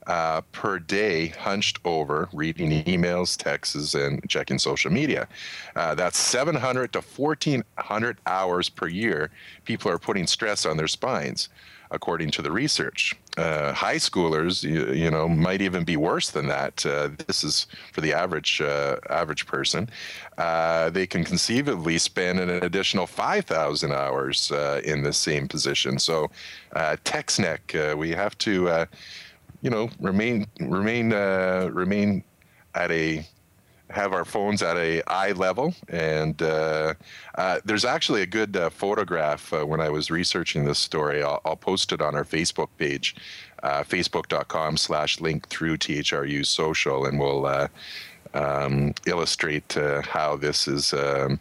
uh, 0.08 0.42
per 0.52 0.80
day 0.80 1.28
hunched 1.28 1.80
over 1.86 2.28
reading 2.34 2.84
emails, 2.84 3.38
texts, 3.38 3.94
and 3.94 4.28
checking 4.30 4.60
social 4.60 4.92
media. 4.92 5.28
Uh, 5.76 5.96
that's 5.96 6.18
700 6.18 6.92
to 6.94 7.02
1400 7.02 8.18
hours 8.26 8.70
per 8.70 8.88
year. 8.88 9.32
People 9.66 9.90
are 9.90 9.98
putting 9.98 10.28
stress 10.28 10.66
on 10.66 10.78
their 10.78 10.88
spines, 10.88 11.50
according 11.94 12.32
to 12.32 12.42
the 12.42 12.52
research. 12.52 13.16
Uh, 13.38 13.72
high 13.74 13.96
schoolers, 13.96 14.64
you, 14.64 14.92
you, 14.94 15.10
know, 15.10 15.28
might 15.28 15.62
even 15.62 15.84
be 15.84 15.96
worse 15.96 16.30
than 16.32 16.48
that. 16.48 16.86
Uh, 16.86 17.10
this 17.26 17.44
is 17.44 17.68
for 17.94 18.02
the 18.02 18.14
average 18.14 18.62
uh, 18.62 18.98
average 19.10 19.46
person. 19.46 19.90
Uh, 20.38 20.90
they 20.90 21.08
can 21.08 21.24
conceivably 21.24 21.98
spend 21.98 22.40
an 22.40 22.50
additional 22.50 23.08
5,000 23.08 23.92
hours 23.92 24.52
in 24.84 25.04
the 25.04 25.14
same 25.14 25.48
position. 25.48 25.98
So, 26.00 26.30
text 27.04 27.40
neck, 27.40 27.76
we 27.96 28.10
have 28.12 28.38
to 28.40 28.88
you 29.64 29.70
know, 29.70 29.90
remain 30.00 30.46
remain 30.60 31.14
uh, 31.14 31.70
remain 31.72 32.24
at 32.76 32.92
a 32.92 33.26
have 33.94 34.14
our 34.14 34.26
phones 34.26 34.62
at 34.62 34.76
a 34.78 35.02
eye 35.08 35.32
level. 35.32 35.74
And 35.88 36.42
uh, 36.42 36.96
uh, 37.36 37.60
there's 37.64 37.86
actually 37.86 38.22
a 38.22 38.26
good 38.26 38.58
uh, 38.58 38.70
photograph 38.70 39.54
uh, 39.54 39.66
when 39.66 39.80
I 39.80 39.90
was 39.90 40.10
researching 40.12 40.66
this 40.66 40.80
story. 40.80 41.24
I'll, 41.24 41.42
I'll 41.46 41.56
post 41.56 41.92
it 41.92 42.02
on 42.02 42.16
our 42.16 42.26
Facebook 42.26 42.70
page, 42.78 43.16
uh, 43.62 43.84
facebook.com 43.84 44.78
slash 44.78 45.22
link 45.22 45.48
through 45.48 45.78
THRU 45.78 46.46
social, 46.46 47.06
and 47.06 47.20
we'll 47.20 47.46
uh, 47.46 47.68
um, 48.34 48.94
illustrate 49.06 49.74
how 50.04 50.36
this 50.36 50.68
is 50.68 50.94
um, 50.94 51.40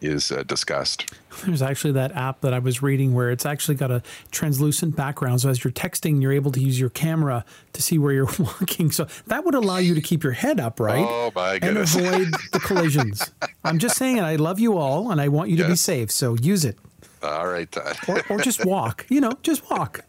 is 0.00 0.32
uh, 0.32 0.42
discussed. 0.44 1.12
There's 1.44 1.62
actually 1.62 1.92
that 1.92 2.12
app 2.16 2.40
that 2.40 2.52
I 2.52 2.58
was 2.58 2.82
reading 2.82 3.14
where 3.14 3.30
it's 3.30 3.46
actually 3.46 3.76
got 3.76 3.90
a 3.90 4.02
translucent 4.30 4.96
background. 4.96 5.40
So 5.40 5.48
as 5.48 5.64
you're 5.64 5.72
texting, 5.72 6.20
you're 6.20 6.32
able 6.32 6.52
to 6.52 6.60
use 6.60 6.78
your 6.78 6.90
camera 6.90 7.44
to 7.72 7.82
see 7.82 7.98
where 7.98 8.12
you're 8.12 8.28
walking. 8.38 8.90
So 8.90 9.06
that 9.26 9.44
would 9.44 9.54
allow 9.54 9.78
you 9.78 9.94
to 9.94 10.00
keep 10.00 10.22
your 10.22 10.32
head 10.32 10.60
up, 10.60 10.80
right? 10.80 11.06
Oh 11.06 11.32
my 11.34 11.58
goodness! 11.58 11.94
And 11.94 12.06
avoid 12.06 12.34
the 12.52 12.60
collisions. 12.64 13.30
I'm 13.64 13.78
just 13.78 13.96
saying, 13.96 14.20
I 14.20 14.36
love 14.36 14.58
you 14.58 14.76
all, 14.76 15.10
and 15.10 15.20
I 15.20 15.28
want 15.28 15.50
you 15.50 15.56
to 15.58 15.68
be 15.68 15.76
safe. 15.76 16.10
So 16.10 16.34
use 16.34 16.64
it. 16.64 16.76
All 17.22 17.46
right, 17.46 17.70
Todd. 17.70 17.96
or, 18.08 18.22
or 18.30 18.38
just 18.38 18.64
walk. 18.64 19.06
You 19.08 19.20
know, 19.20 19.32
just 19.42 19.68
walk. 19.70 20.00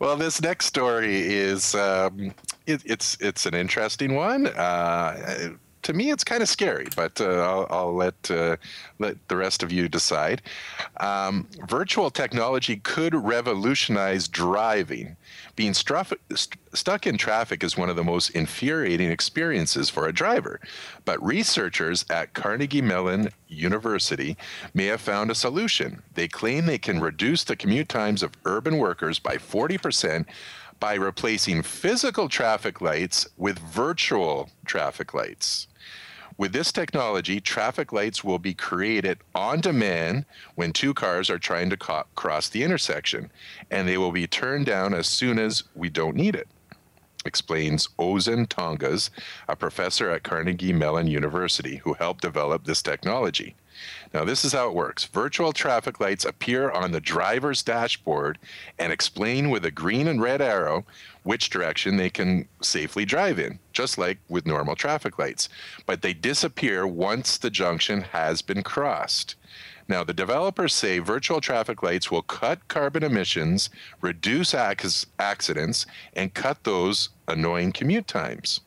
well, 0.00 0.16
this 0.16 0.40
next 0.40 0.66
story 0.66 1.16
is 1.16 1.74
um, 1.74 2.34
it, 2.66 2.82
it's 2.84 3.16
it's 3.20 3.46
an 3.46 3.54
interesting 3.54 4.14
one. 4.14 4.46
Uh, 4.46 5.50
to 5.84 5.92
me, 5.92 6.10
it's 6.10 6.24
kind 6.24 6.42
of 6.42 6.48
scary, 6.48 6.88
but 6.96 7.20
uh, 7.20 7.26
I'll, 7.26 7.66
I'll, 7.70 7.94
let 7.94 8.30
uh, 8.30 8.56
let 8.98 9.16
the 9.28 9.36
rest 9.36 9.62
of 9.62 9.70
you 9.70 9.88
decide. 9.88 10.42
Um, 10.98 11.46
virtual 11.68 12.10
technology 12.10 12.76
could 12.76 13.14
revolutionize 13.14 14.26
driving. 14.26 15.16
Being 15.56 15.72
struff, 15.72 16.12
st- 16.34 16.58
stuck 16.72 17.06
in 17.06 17.18
traffic 17.18 17.62
is 17.62 17.76
one 17.76 17.90
of 17.90 17.96
the 17.96 18.02
most 18.02 18.30
infuriating 18.30 19.10
experiences 19.10 19.90
for 19.90 20.08
a 20.08 20.12
driver, 20.12 20.58
but 21.04 21.22
researchers 21.24 22.04
at 22.10 22.32
Carnegie 22.32 22.82
Mellon 22.82 23.28
University 23.46 24.36
may 24.72 24.86
have 24.86 25.00
found 25.00 25.30
a 25.30 25.34
solution. 25.34 26.02
They 26.14 26.28
claim 26.28 26.66
they 26.66 26.78
can 26.78 27.00
reduce 27.00 27.44
the 27.44 27.56
commute 27.56 27.90
times 27.90 28.22
of 28.22 28.32
urban 28.46 28.78
workers 28.78 29.18
by 29.18 29.36
40 29.36 29.78
percent 29.78 30.28
by 30.84 30.92
replacing 30.92 31.62
physical 31.62 32.28
traffic 32.28 32.82
lights 32.82 33.26
with 33.38 33.58
virtual 33.58 34.50
traffic 34.66 35.14
lights. 35.14 35.66
With 36.36 36.52
this 36.52 36.70
technology, 36.72 37.40
traffic 37.40 37.90
lights 37.90 38.22
will 38.22 38.38
be 38.38 38.52
created 38.52 39.20
on 39.34 39.62
demand 39.62 40.26
when 40.56 40.74
two 40.74 40.92
cars 40.92 41.30
are 41.30 41.38
trying 41.38 41.70
to 41.70 41.78
co- 41.78 42.04
cross 42.16 42.50
the 42.50 42.62
intersection, 42.62 43.32
and 43.70 43.88
they 43.88 43.96
will 43.96 44.12
be 44.12 44.26
turned 44.26 44.66
down 44.66 44.92
as 44.92 45.06
soon 45.06 45.38
as 45.38 45.64
we 45.74 45.88
don't 45.88 46.16
need 46.16 46.34
it. 46.34 46.48
Explains 47.24 47.88
Ozan 47.98 48.46
Tonguz, 48.46 49.10
a 49.48 49.56
professor 49.56 50.10
at 50.10 50.22
Carnegie 50.22 50.72
Mellon 50.72 51.06
University 51.06 51.76
who 51.76 51.94
helped 51.94 52.22
develop 52.22 52.64
this 52.64 52.82
technology. 52.82 53.54
Now, 54.12 54.24
this 54.24 54.44
is 54.44 54.52
how 54.52 54.68
it 54.68 54.74
works 54.74 55.04
virtual 55.04 55.52
traffic 55.52 55.98
lights 55.98 56.24
appear 56.24 56.70
on 56.70 56.92
the 56.92 57.00
driver's 57.00 57.62
dashboard 57.62 58.38
and 58.78 58.92
explain 58.92 59.50
with 59.50 59.64
a 59.64 59.70
green 59.70 60.06
and 60.06 60.22
red 60.22 60.40
arrow 60.40 60.84
which 61.24 61.50
direction 61.50 61.96
they 61.96 62.10
can 62.10 62.46
safely 62.62 63.04
drive 63.04 63.38
in, 63.38 63.58
just 63.72 63.98
like 63.98 64.18
with 64.28 64.46
normal 64.46 64.76
traffic 64.76 65.18
lights. 65.18 65.48
But 65.86 66.02
they 66.02 66.12
disappear 66.12 66.86
once 66.86 67.38
the 67.38 67.50
junction 67.50 68.02
has 68.02 68.42
been 68.42 68.62
crossed. 68.62 69.34
Now, 69.86 70.02
the 70.02 70.14
developers 70.14 70.72
say 70.74 70.98
virtual 70.98 71.40
traffic 71.40 71.82
lights 71.82 72.10
will 72.10 72.22
cut 72.22 72.68
carbon 72.68 73.02
emissions, 73.02 73.68
reduce 74.00 74.54
ac- 74.54 75.06
accidents, 75.18 75.86
and 76.14 76.32
cut 76.32 76.64
those 76.64 77.10
annoying 77.28 77.72
commute 77.72 78.06
times. 78.06 78.60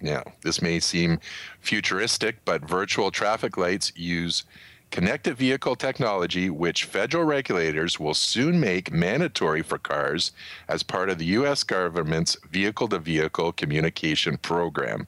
Now, 0.00 0.22
this 0.42 0.60
may 0.60 0.80
seem 0.80 1.20
futuristic, 1.60 2.44
but 2.44 2.68
virtual 2.68 3.10
traffic 3.10 3.56
lights 3.56 3.92
use 3.96 4.44
connected 4.90 5.36
vehicle 5.36 5.74
technology, 5.74 6.50
which 6.50 6.84
federal 6.84 7.24
regulators 7.24 7.98
will 7.98 8.14
soon 8.14 8.60
make 8.60 8.92
mandatory 8.92 9.62
for 9.62 9.78
cars 9.78 10.32
as 10.68 10.82
part 10.82 11.08
of 11.08 11.18
the 11.18 11.24
U.S. 11.26 11.62
government's 11.64 12.36
vehicle 12.50 12.88
to 12.88 12.98
vehicle 12.98 13.52
communication 13.52 14.36
program. 14.36 15.06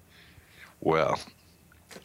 Well, 0.81 1.21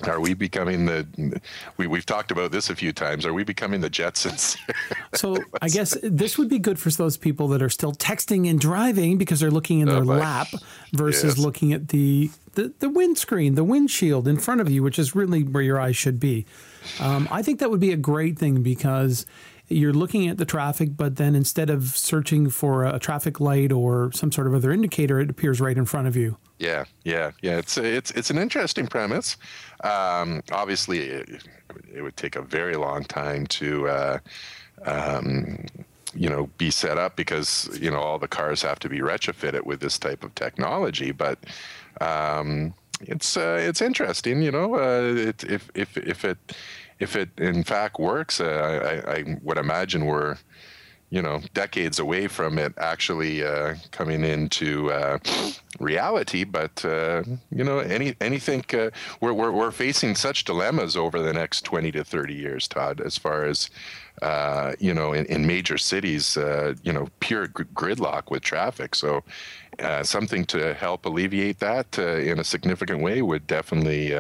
are 0.04 0.20
we 0.20 0.34
becoming 0.34 0.86
the 0.86 1.42
we, 1.78 1.88
we've 1.88 2.06
talked 2.06 2.32
about 2.32 2.52
this 2.52 2.70
a 2.70 2.76
few 2.76 2.92
times. 2.92 3.26
Are 3.26 3.34
we 3.34 3.44
becoming 3.44 3.82
the 3.82 3.90
jetsons? 3.90 4.58
So 5.14 5.38
i 5.62 5.68
guess 5.68 5.98
this 6.02 6.38
would 6.38 6.48
be 6.48 6.58
good 6.58 6.80
for 6.80 6.90
those 6.90 7.18
people 7.18 7.50
that 7.50 7.62
are 7.62 7.70
still 7.70 7.92
texting 7.92 8.50
and 8.50 8.60
driving 8.60 9.18
because 9.18 9.42
they're 9.42 9.52
looking 9.52 9.82
in 9.82 9.90
their 9.90 9.98
oh, 9.98 10.20
lap 10.20 10.48
versus 10.94 11.36
yes. 11.36 11.38
looking 11.38 11.74
at 11.74 11.90
the, 11.90 12.32
the 12.54 12.74
the 12.80 12.90
windscreen 12.90 13.56
the 13.56 13.64
windshield 13.64 14.26
in 14.28 14.38
front 14.38 14.62
of 14.62 14.70
you 14.70 14.82
which 14.82 14.98
is 14.98 15.14
really 15.14 15.44
where 15.44 15.64
your 15.64 15.80
eyes 15.82 15.98
should 15.98 16.20
be. 16.20 16.46
Um, 17.02 17.28
i 17.30 17.42
think 17.42 17.60
that 17.60 17.70
would 17.70 17.82
be 17.82 17.92
a 17.92 17.98
great 17.98 18.40
thing 18.40 18.64
because 18.64 19.26
you're 19.72 19.94
looking 19.94 20.28
at 20.28 20.38
the 20.38 20.46
traffic, 20.46 20.96
but 20.96 21.16
then 21.16 21.36
instead 21.36 21.70
of 21.70 21.84
searching 21.98 22.50
for 22.50 22.86
a 22.86 23.00
traffic 23.00 23.40
light 23.40 23.72
or 23.72 24.12
some 24.12 24.32
sort 24.32 24.48
of 24.48 24.54
other 24.54 24.72
indicator, 24.72 25.20
it 25.20 25.30
appears 25.30 25.62
right 25.62 25.78
in 25.78 25.86
front 25.86 26.08
of 26.08 26.16
you. 26.16 26.38
Yeah, 26.60 26.86
yeah, 27.04 27.32
yeah. 27.42 27.58
It's 27.58 27.78
it's 27.78 28.12
it's 28.12 28.30
an 28.30 28.38
interesting 28.38 28.88
premise. 28.88 29.38
Um, 29.84 30.44
obviously, 30.52 31.00
it, 31.00 31.44
it, 31.94 32.02
would 32.02 32.16
take 32.18 32.36
a 32.36 32.42
very 32.42 32.76
long 32.76 33.04
time 33.04 33.48
to. 33.48 33.88
Uh, 33.88 34.20
um, 34.86 35.66
you 36.14 36.30
know, 36.30 36.50
be 36.58 36.70
set 36.70 36.98
up 36.98 37.16
because 37.16 37.70
you 37.80 37.90
know 37.90 38.00
all 38.00 38.20
the 38.20 38.28
cars 38.28 38.62
have 38.62 38.80
to 38.80 38.90
be 38.90 39.00
retrofitted 39.00 39.64
with 39.64 39.80
this 39.80 39.98
type 39.98 40.24
of 40.24 40.36
technology. 40.36 41.12
But 41.12 41.40
um, 42.02 42.74
it's 43.02 43.38
uh, 43.38 43.58
it's 43.62 43.82
interesting, 43.82 44.42
you 44.42 44.52
know. 44.52 44.76
Uh, 44.76 45.14
it, 45.30 45.44
if 45.46 45.70
if 45.74 45.98
if 45.98 46.26
it 46.26 46.38
if 47.02 47.16
it 47.16 47.30
in 47.38 47.64
fact 47.64 48.00
works, 48.00 48.40
uh, 48.40 49.02
I, 49.08 49.12
I, 49.12 49.38
would 49.42 49.58
imagine 49.58 50.06
we're, 50.06 50.38
you 51.10 51.22
know, 51.22 51.42
decades 51.56 51.98
away 51.98 52.28
from 52.28 52.60
it 52.60 52.74
actually 52.78 53.44
uh, 53.44 53.74
coming 53.90 54.24
into 54.24 54.92
uh, 54.92 55.18
reality. 55.80 56.44
But 56.44 56.86
uh, 56.86 57.24
you 57.50 57.64
know, 57.64 57.80
any 57.80 58.16
anything 58.22 58.64
uh, 58.74 58.92
we're, 59.20 59.34
we're 59.34 59.52
we're 59.52 59.72
facing 59.72 60.14
such 60.16 60.44
dilemmas 60.44 60.96
over 60.96 61.20
the 61.20 61.34
next 61.34 61.66
twenty 61.66 61.92
to 61.92 62.04
thirty 62.04 62.36
years, 62.36 62.68
Todd, 62.68 63.02
as 63.02 63.18
far 63.18 63.46
as 63.46 63.72
uh, 64.22 64.74
you 64.80 64.94
know, 64.94 65.14
in, 65.14 65.26
in 65.26 65.48
major 65.48 65.80
cities, 65.80 66.38
you 66.84 66.94
know, 66.94 67.08
pure 67.20 67.48
gridlock 67.48 68.30
with 68.30 68.44
traffic. 68.44 68.96
So. 68.96 69.24
something 70.04 70.46
to 70.46 70.76
help 70.76 71.06
alleviate 71.06 71.60
that 71.60 71.98
in 71.98 72.38
a 72.40 72.44
significant 72.44 73.02
way 73.02 73.22
would 73.22 73.48
definitely 73.48 74.14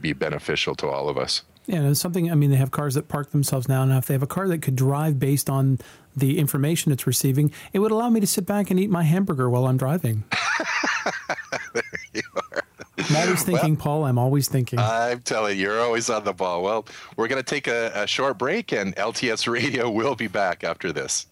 be 0.00 0.12
beneficial 0.12 0.74
to 0.74 0.88
all 0.88 1.08
of 1.08 1.16
us. 1.16 1.44
Yeah, 1.66 1.92
something. 1.94 2.30
I 2.30 2.34
mean, 2.34 2.50
they 2.50 2.56
have 2.56 2.70
cars 2.70 2.94
that 2.94 3.08
park 3.08 3.30
themselves 3.30 3.68
now. 3.68 3.84
Now, 3.84 3.98
if 3.98 4.06
they 4.06 4.14
have 4.14 4.22
a 4.22 4.26
car 4.26 4.48
that 4.48 4.58
could 4.58 4.76
drive 4.76 5.18
based 5.18 5.48
on 5.48 5.78
the 6.14 6.38
information 6.38 6.92
it's 6.92 7.06
receiving, 7.06 7.52
it 7.72 7.78
would 7.78 7.90
allow 7.90 8.10
me 8.10 8.20
to 8.20 8.26
sit 8.26 8.46
back 8.46 8.70
and 8.70 8.78
eat 8.78 8.90
my 8.90 9.02
hamburger 9.02 9.48
while 9.48 9.66
I'm 9.66 9.76
driving. 9.76 10.24
there 11.72 11.82
you 12.12 12.22
are. 12.36 12.64
I'm 12.98 13.16
always 13.16 13.42
thinking, 13.42 13.74
well, 13.74 13.82
Paul. 13.82 14.04
I'm 14.04 14.18
always 14.18 14.48
thinking. 14.48 14.78
I'm 14.78 15.20
telling 15.20 15.56
you, 15.58 15.64
you're 15.64 15.80
always 15.80 16.10
on 16.10 16.24
the 16.24 16.32
ball. 16.32 16.62
Well, 16.62 16.86
we're 17.16 17.28
going 17.28 17.42
to 17.42 17.48
take 17.48 17.66
a, 17.66 17.90
a 17.94 18.06
short 18.06 18.38
break, 18.38 18.72
and 18.72 18.94
LTS 18.96 19.50
Radio 19.50 19.90
will 19.90 20.14
be 20.14 20.28
back 20.28 20.64
after 20.64 20.92
this. 20.92 21.26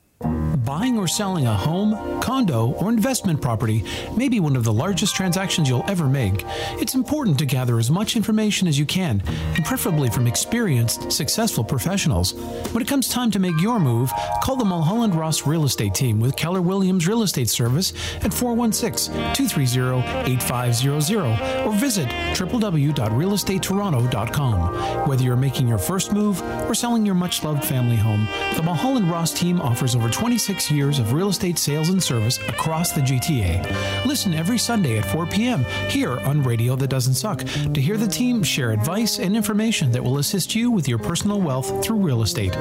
Buying 0.65 0.97
or 0.97 1.09
selling 1.09 1.47
a 1.47 1.55
home, 1.55 2.21
condo, 2.21 2.71
or 2.75 2.89
investment 2.89 3.43
property 3.43 3.83
may 4.17 4.29
be 4.29 4.39
one 4.39 4.55
of 4.55 4.63
the 4.63 4.73
largest 4.73 5.17
transactions 5.17 5.69
you'll 5.69 5.85
ever 5.89 6.07
make. 6.07 6.45
It's 6.81 6.95
important 6.95 7.37
to 7.41 7.47
gather 7.47 7.81
as 7.81 7.91
much 7.91 8.15
information 8.15 8.69
as 8.69 8.79
you 8.79 8.87
can, 8.87 9.25
and 9.57 9.65
preferably 9.65 10.09
from 10.09 10.29
experienced, 10.29 11.11
successful 11.11 11.65
professionals. 11.65 12.35
When 12.71 12.81
it 12.81 12.87
comes 12.87 13.09
time 13.09 13.33
to 13.33 13.41
make 13.41 13.61
your 13.61 13.81
move, 13.81 14.13
call 14.45 14.55
the 14.55 14.65
Mulholland 14.65 15.17
Ross 15.17 15.49
Real 15.49 15.65
Estate 15.65 15.95
Team 15.95 16.21
with 16.21 16.37
Keller 16.37 16.63
Williams 16.63 17.09
Real 17.09 17.23
Estate 17.23 17.51
Service 17.51 17.93
at 18.23 18.33
416 18.33 19.15
230 19.35 20.31
8500 20.33 21.67
or 21.67 21.73
visit 21.73 22.09
www.realestatetoronto.com. 22.09 25.09
Whether 25.09 25.25
you're 25.25 25.37
making 25.37 25.67
your 25.67 25.79
first 25.79 26.13
move 26.13 26.41
or 26.69 26.75
selling 26.75 27.05
your 27.05 27.17
much 27.17 27.43
loved 27.43 27.65
family 27.65 27.97
home, 27.97 28.29
the 28.55 28.63
Mulholland 28.63 29.11
Ross 29.11 29.33
team 29.33 29.61
offers 29.61 29.97
over 29.97 30.09
26 30.09 30.52
years 30.71 30.99
of 30.99 31.13
real 31.13 31.29
estate 31.29 31.59
sales 31.59 31.89
and 31.89 32.03
service 32.03 32.39
across 32.49 32.93
the 32.93 33.01
GTA. 33.01 34.05
Listen 34.05 34.35
every 34.35 34.59
Sunday 34.59 34.99
at 34.99 35.05
4 35.07 35.27
p.m. 35.27 35.65
here 35.89 36.19
on 36.21 36.43
Radio 36.43 36.77
That 36.77 36.89
Doesn't 36.89 37.15
Suck 37.15 37.39
to 37.73 37.81
hear 37.81 37.97
the 37.97 38.07
team 38.07 38.43
share 38.43 38.71
advice 38.71 39.19
and 39.19 39.35
information 39.35 39.91
that 39.93 40.05
will 40.05 40.19
assist 40.19 40.55
you 40.55 40.71
with 40.71 40.87
your 40.87 40.99
personal 40.99 41.41
wealth 41.41 41.83
through 41.83 41.99
real 41.99 42.23
estate. 42.23 42.53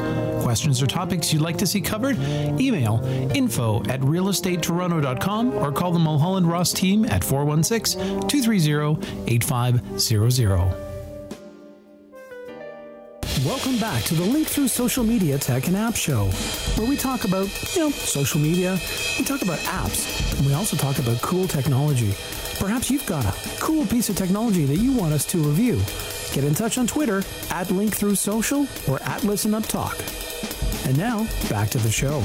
Questions 0.41 0.81
or 0.81 0.87
topics 0.87 1.33
you'd 1.33 1.41
like 1.41 1.57
to 1.57 1.67
see 1.67 1.81
covered? 1.81 2.17
Email 2.59 3.01
info 3.35 3.83
at 3.83 3.99
realestatetoronto.com 4.01 5.53
or 5.55 5.71
call 5.71 5.91
the 5.91 5.99
Mulholland 5.99 6.47
Ross 6.47 6.71
team 6.73 7.05
at 7.05 7.23
416 7.23 8.27
230 8.27 9.25
8500. 9.27 10.80
Welcome 13.45 13.79
back 13.79 14.03
to 14.03 14.13
the 14.13 14.23
Link 14.23 14.47
Through 14.47 14.67
Social 14.67 15.03
Media 15.03 15.35
Tech 15.39 15.65
and 15.65 15.75
App 15.75 15.95
Show, 15.95 16.25
where 16.75 16.87
we 16.87 16.95
talk 16.95 17.23
about, 17.23 17.47
you 17.73 17.81
know, 17.81 17.89
social 17.89 18.39
media, 18.39 18.77
we 19.17 19.25
talk 19.25 19.41
about 19.41 19.57
apps, 19.59 20.37
and 20.37 20.45
we 20.45 20.53
also 20.53 20.77
talk 20.77 20.99
about 20.99 21.19
cool 21.23 21.47
technology. 21.47 22.13
Perhaps 22.59 22.91
you've 22.91 23.05
got 23.07 23.25
a 23.25 23.59
cool 23.59 23.87
piece 23.87 24.09
of 24.09 24.15
technology 24.15 24.65
that 24.65 24.77
you 24.77 24.93
want 24.93 25.13
us 25.13 25.25
to 25.25 25.39
review. 25.39 25.81
Get 26.35 26.43
in 26.43 26.53
touch 26.53 26.77
on 26.77 26.85
Twitter 26.85 27.23
at 27.49 27.71
Link 27.71 27.95
Through 27.95 28.15
Social 28.15 28.67
or 28.87 29.01
at 29.01 29.23
Listen 29.23 29.55
Up 29.55 29.65
Talk. 29.65 29.97
And 30.85 30.95
now, 30.95 31.27
back 31.49 31.69
to 31.71 31.79
the 31.79 31.89
show. 31.89 32.21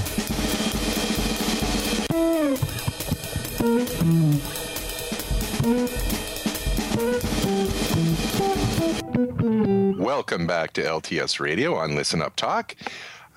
Welcome 9.95 10.47
back 10.49 10.73
to 10.75 10.83
LTS 10.83 11.39
Radio 11.39 11.77
on 11.77 11.95
Listen 11.95 12.21
Up 12.21 12.35
Talk. 12.35 12.75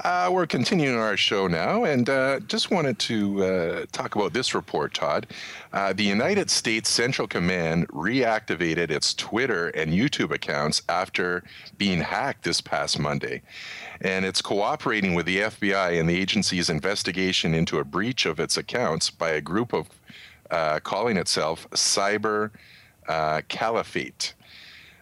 Uh, 0.04 0.30
we're 0.32 0.48
continuing 0.48 0.98
our 0.98 1.16
show 1.16 1.48
now, 1.48 1.84
and 1.84 2.10
uh, 2.10 2.40
just 2.42 2.72
wanted 2.72 2.98
to 3.00 3.44
uh, 3.44 3.86
talk 3.92 4.16
about 4.16 4.34
this 4.34 4.56
report, 4.56 4.94
Todd. 4.94 5.28
Uh, 5.74 5.94
the 5.94 6.04
United 6.04 6.50
States 6.50 6.90
Central 6.90 7.28
Command 7.28 7.88
reactivated 7.90 8.90
its 8.90 9.14
Twitter 9.14 9.68
and 9.70 9.94
YouTube 9.94 10.32
accounts 10.32 10.82
after 10.90 11.44
being 11.78 12.02
hacked 12.02 12.44
this 12.44 12.62
past 12.62 12.98
Monday. 12.98 13.42
And 14.02 14.26
it's 14.26 14.42
cooperating 14.42 15.14
with 15.14 15.28
the 15.28 15.38
FBI 15.38 16.00
and 16.00 16.10
the 16.10 16.18
agency's 16.18 16.70
investigation 16.70 17.54
into 17.54 17.78
a 17.78 17.84
breach 17.84 18.26
of 18.26 18.40
its 18.40 18.58
accounts 18.58 19.12
by 19.12 19.30
a 19.30 19.42
group 19.42 19.72
of 19.72 19.88
uh, 20.50 20.80
calling 20.80 21.16
itself 21.16 21.70
Cyber 21.72 22.52
uh, 23.08 23.42
Caliphate. 23.50 24.34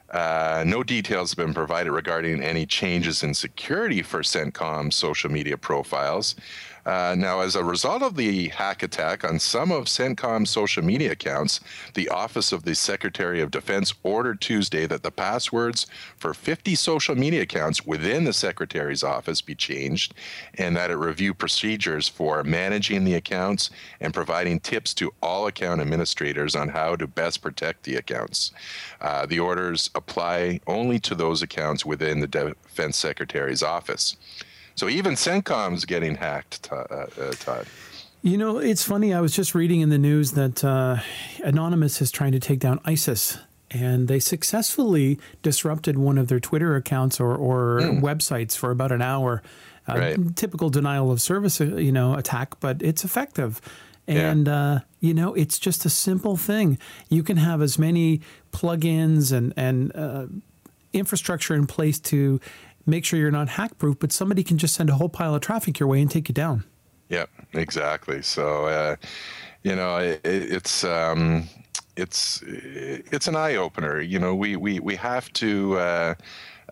Uh, 0.10 0.64
no 0.66 0.84
details 0.84 1.32
have 1.32 1.38
been 1.38 1.54
provided 1.54 1.92
regarding 1.92 2.42
any 2.42 2.66
changes 2.66 3.24
in 3.24 3.34
security 3.34 4.02
for 4.02 4.22
CENTCOM's 4.22 4.96
social 4.96 5.30
media 5.30 5.58
profiles, 5.58 6.36
uh, 6.88 7.16
now, 7.18 7.42
as 7.42 7.58
a 7.58 7.66
result 7.66 8.02
of 8.02 8.16
the 8.16 8.48
hack 8.48 8.82
attack 8.82 9.26
on 9.26 9.40
some 9.40 9.74
of 9.74 9.88
CENTCOM's 9.88 10.50
social 10.50 10.82
media 10.82 11.12
accounts, 11.12 11.60
the 11.96 12.08
Office 12.08 12.54
of 12.54 12.64
the 12.64 12.76
Secretary 12.76 13.42
of 13.42 13.52
Defense 13.52 13.94
ordered 14.04 14.40
Tuesday 14.40 14.86
that 14.86 15.04
the 15.04 15.12
passwords 15.12 15.86
for 16.16 16.34
50 16.34 16.76
social 16.76 17.14
media 17.14 17.42
accounts 17.42 17.86
within 17.86 18.24
the 18.24 18.32
Secretary's 18.32 19.04
office 19.04 19.42
be 19.42 19.54
changed 19.54 20.14
and 20.58 20.78
that 20.78 20.90
it 20.90 20.96
review 20.96 21.34
procedures 21.34 22.08
for 22.08 22.42
managing 22.42 23.04
the 23.04 23.16
accounts 23.16 23.70
and 24.00 24.14
providing 24.14 24.58
tips 24.58 24.94
to 24.94 25.12
all 25.22 25.46
account 25.46 25.82
administrators 25.82 26.56
on 26.56 26.70
how 26.70 26.96
to 26.96 27.06
best 27.06 27.42
protect 27.42 27.84
the 27.84 27.98
accounts. 27.98 28.54
Uh, 29.02 29.26
the 29.26 29.40
orders 29.40 29.90
apply 29.94 30.62
only 30.68 31.02
to 31.02 31.16
those 31.16 31.42
accounts 31.42 31.86
within 31.86 32.22
the 32.22 32.28
Defense 32.28 32.96
Secretary's 32.96 33.62
office. 33.62 34.16
So 34.78 34.88
even 34.88 35.16
CENTCOM's 35.16 35.86
getting 35.86 36.16
hacked, 36.16 36.70
uh, 36.72 36.76
uh, 36.76 37.32
Todd. 37.40 37.66
You 38.22 38.38
know, 38.38 38.60
it's 38.60 38.84
funny. 38.84 39.12
I 39.12 39.22
was 39.22 39.36
just 39.36 39.56
reading 39.56 39.82
in 39.82 39.90
the 39.90 39.98
news 39.98 40.34
that 40.34 40.64
uh, 40.64 40.98
Anonymous 41.44 42.00
is 42.00 42.12
trying 42.12 42.32
to 42.34 42.40
take 42.40 42.60
down 42.60 42.80
ISIS, 42.86 43.40
and 43.72 44.08
they 44.08 44.20
successfully 44.20 45.20
disrupted 45.42 45.98
one 45.98 46.20
of 46.20 46.28
their 46.28 46.40
Twitter 46.40 46.76
accounts 46.76 47.20
or, 47.20 47.36
or 47.36 47.80
mm. 47.82 48.02
websites 48.02 48.56
for 48.56 48.70
about 48.70 48.92
an 48.92 49.02
hour. 49.02 49.42
Uh, 49.90 49.98
right. 49.98 50.36
Typical 50.36 50.70
denial 50.70 51.12
of 51.12 51.22
service, 51.22 51.60
uh, 51.60 51.66
you 51.66 51.92
know, 51.92 52.14
attack, 52.14 52.60
but 52.60 52.82
it's 52.84 53.04
effective. 53.04 53.60
And 54.06 54.46
yeah. 54.46 54.56
uh, 54.56 54.80
you 55.00 55.14
know, 55.14 55.34
it's 55.34 55.58
just 55.58 55.86
a 55.86 55.90
simple 55.90 56.38
thing. 56.38 56.78
You 57.10 57.24
can 57.24 57.38
have 57.38 57.62
as 57.62 57.80
many 57.80 58.22
plugins 58.52 59.32
and 59.32 59.54
and 59.58 59.96
uh, 59.96 60.28
infrastructure 60.94 61.56
in 61.56 61.68
place 61.68 62.00
to 62.00 62.40
make 62.88 63.06
sure 63.06 63.20
you're 63.20 63.32
not 63.32 63.50
hack 63.50 63.78
proof, 63.78 63.98
but 64.00 64.12
somebody 64.12 64.44
can 64.44 64.58
just 64.58 64.74
send 64.74 64.90
a 64.90 64.96
whole 64.96 65.10
pile 65.10 65.36
of 65.36 65.42
traffic 65.42 65.80
your 65.80 65.88
way 65.88 66.02
and 66.02 66.10
take 66.10 66.30
you 66.30 66.34
down. 66.34 66.64
Yeah, 67.10 67.26
exactly. 67.54 68.22
So, 68.22 68.66
uh, 68.66 68.96
you 69.64 69.76
know, 69.76 69.98
it, 69.98 70.22
it's, 70.24 70.84
um, 70.84 71.48
it's 71.98 72.44
it's 72.46 73.28
an 73.28 73.36
eye 73.36 73.56
opener. 73.56 74.00
You 74.00 74.20
know, 74.20 74.36
we 74.36 74.56
we 74.56 74.80
we 74.80 74.96
have 74.96 75.32
to. 75.34 75.78
Uh, 75.78 76.16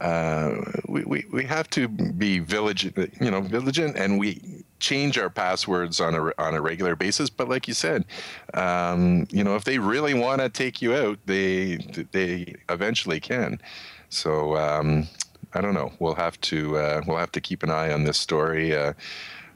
uh, 0.02 0.58
we, 0.90 1.04
we, 1.06 1.26
we 1.32 1.46
have 1.46 1.70
to 1.70 1.88
be 1.88 2.40
vigilant, 2.40 3.14
you 3.22 3.32
know, 3.32 3.40
vigilant, 3.40 3.96
and 3.96 4.20
we 4.20 4.66
change 4.80 5.18
our 5.18 5.30
passwords 5.30 6.02
on 6.02 6.14
a 6.14 6.32
on 6.38 6.54
a 6.54 6.62
regular 6.62 6.98
basis. 6.98 7.30
But 7.30 7.48
like 7.48 7.66
you 7.68 7.74
said, 7.74 8.06
um, 8.54 9.26
you 9.32 9.42
know, 9.44 9.56
if 9.56 9.64
they 9.64 9.80
really 9.80 10.14
want 10.14 10.42
to 10.42 10.50
take 10.50 10.82
you 10.82 10.94
out, 10.94 11.18
they 11.26 11.78
they 12.12 12.56
eventually 12.68 13.22
can. 13.22 13.62
So 14.10 14.58
um, 14.58 15.08
I 15.56 15.62
don't 15.62 15.74
know. 15.74 15.92
We'll 16.00 16.16
have 16.16 16.40
to 16.42 16.78
uh, 16.78 17.02
we'll 17.08 17.18
have 17.18 17.32
to 17.32 17.42
keep 17.42 17.64
an 17.64 17.72
eye 17.72 17.92
on 17.92 18.04
this 18.04 18.18
story. 18.18 18.76
Uh, 18.76 18.94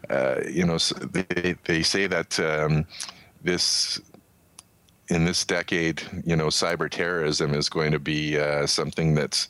uh 0.10 0.36
you 0.50 0.66
know, 0.66 0.78
they 0.78 1.56
they 1.66 1.84
say 1.84 2.08
that 2.08 2.40
um, 2.40 2.88
this 3.44 4.02
in 5.10 5.26
this 5.26 5.44
decade, 5.44 6.02
you 6.26 6.36
know, 6.36 6.48
cyber 6.48 6.90
terrorism 6.90 7.54
is 7.54 7.68
going 7.68 7.92
to 7.92 8.00
be 8.00 8.38
uh, 8.38 8.66
something 8.66 9.14
that's 9.14 9.48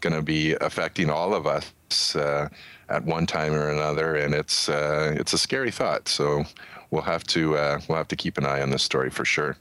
going 0.00 0.14
to 0.14 0.22
be 0.22 0.54
affecting 0.60 1.10
all 1.10 1.34
of 1.34 1.46
us 1.46 2.16
uh, 2.16 2.48
at 2.88 3.04
one 3.04 3.26
time 3.26 3.52
or 3.52 3.68
another, 3.68 4.16
and 4.16 4.34
it's 4.34 4.68
uh, 4.68 5.14
it's 5.16 5.34
a 5.34 5.38
scary 5.38 5.70
thought. 5.70 6.08
So 6.08 6.44
we'll 6.90 7.02
have 7.02 7.24
to 7.24 7.50
we'll 7.88 7.98
have 7.98 8.08
to 8.08 8.16
keep 8.16 8.38
an 8.38 8.46
eye 8.46 8.62
on 8.62 8.70
this 8.70 8.82
story 8.82 9.10
for 9.10 9.26
sure. 9.26 9.56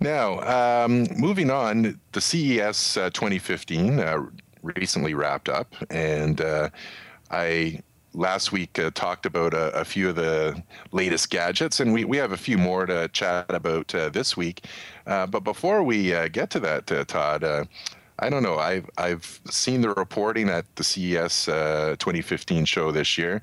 Now, 0.00 0.40
um, 0.84 1.06
moving 1.18 1.50
on, 1.50 2.00
the 2.12 2.22
CES 2.22 2.96
uh, 2.96 3.10
2015 3.10 4.00
uh, 4.00 4.26
recently 4.62 5.14
wrapped 5.14 5.48
up, 5.48 5.74
and 5.90 6.40
uh, 6.40 6.70
I 7.30 7.82
last 8.12 8.52
week 8.52 8.78
uh, 8.78 8.90
talked 8.92 9.24
about 9.24 9.54
a, 9.54 9.70
a, 9.72 9.84
few 9.84 10.08
of 10.08 10.16
the 10.16 10.60
latest 10.90 11.30
gadgets, 11.30 11.78
and 11.78 11.92
we, 11.92 12.04
we 12.04 12.16
have 12.16 12.32
a 12.32 12.36
few 12.36 12.58
more 12.58 12.84
to 12.84 13.06
chat 13.08 13.46
about 13.48 13.94
uh, 13.94 14.08
this 14.08 14.36
week. 14.36 14.64
Uh, 15.06 15.26
but 15.26 15.44
before 15.44 15.84
we 15.84 16.12
uh, 16.12 16.26
get 16.26 16.50
to 16.50 16.60
that, 16.60 16.86
Todd, 17.06 17.68
I 18.20 18.28
don't 18.28 18.42
know. 18.42 18.58
I've 18.58 18.88
I've 18.98 19.40
seen 19.50 19.80
the 19.80 19.90
reporting 19.90 20.48
at 20.50 20.64
the 20.76 20.84
CES 20.84 21.48
uh, 21.48 21.96
2015 21.98 22.66
show 22.66 22.92
this 22.92 23.16
year. 23.16 23.42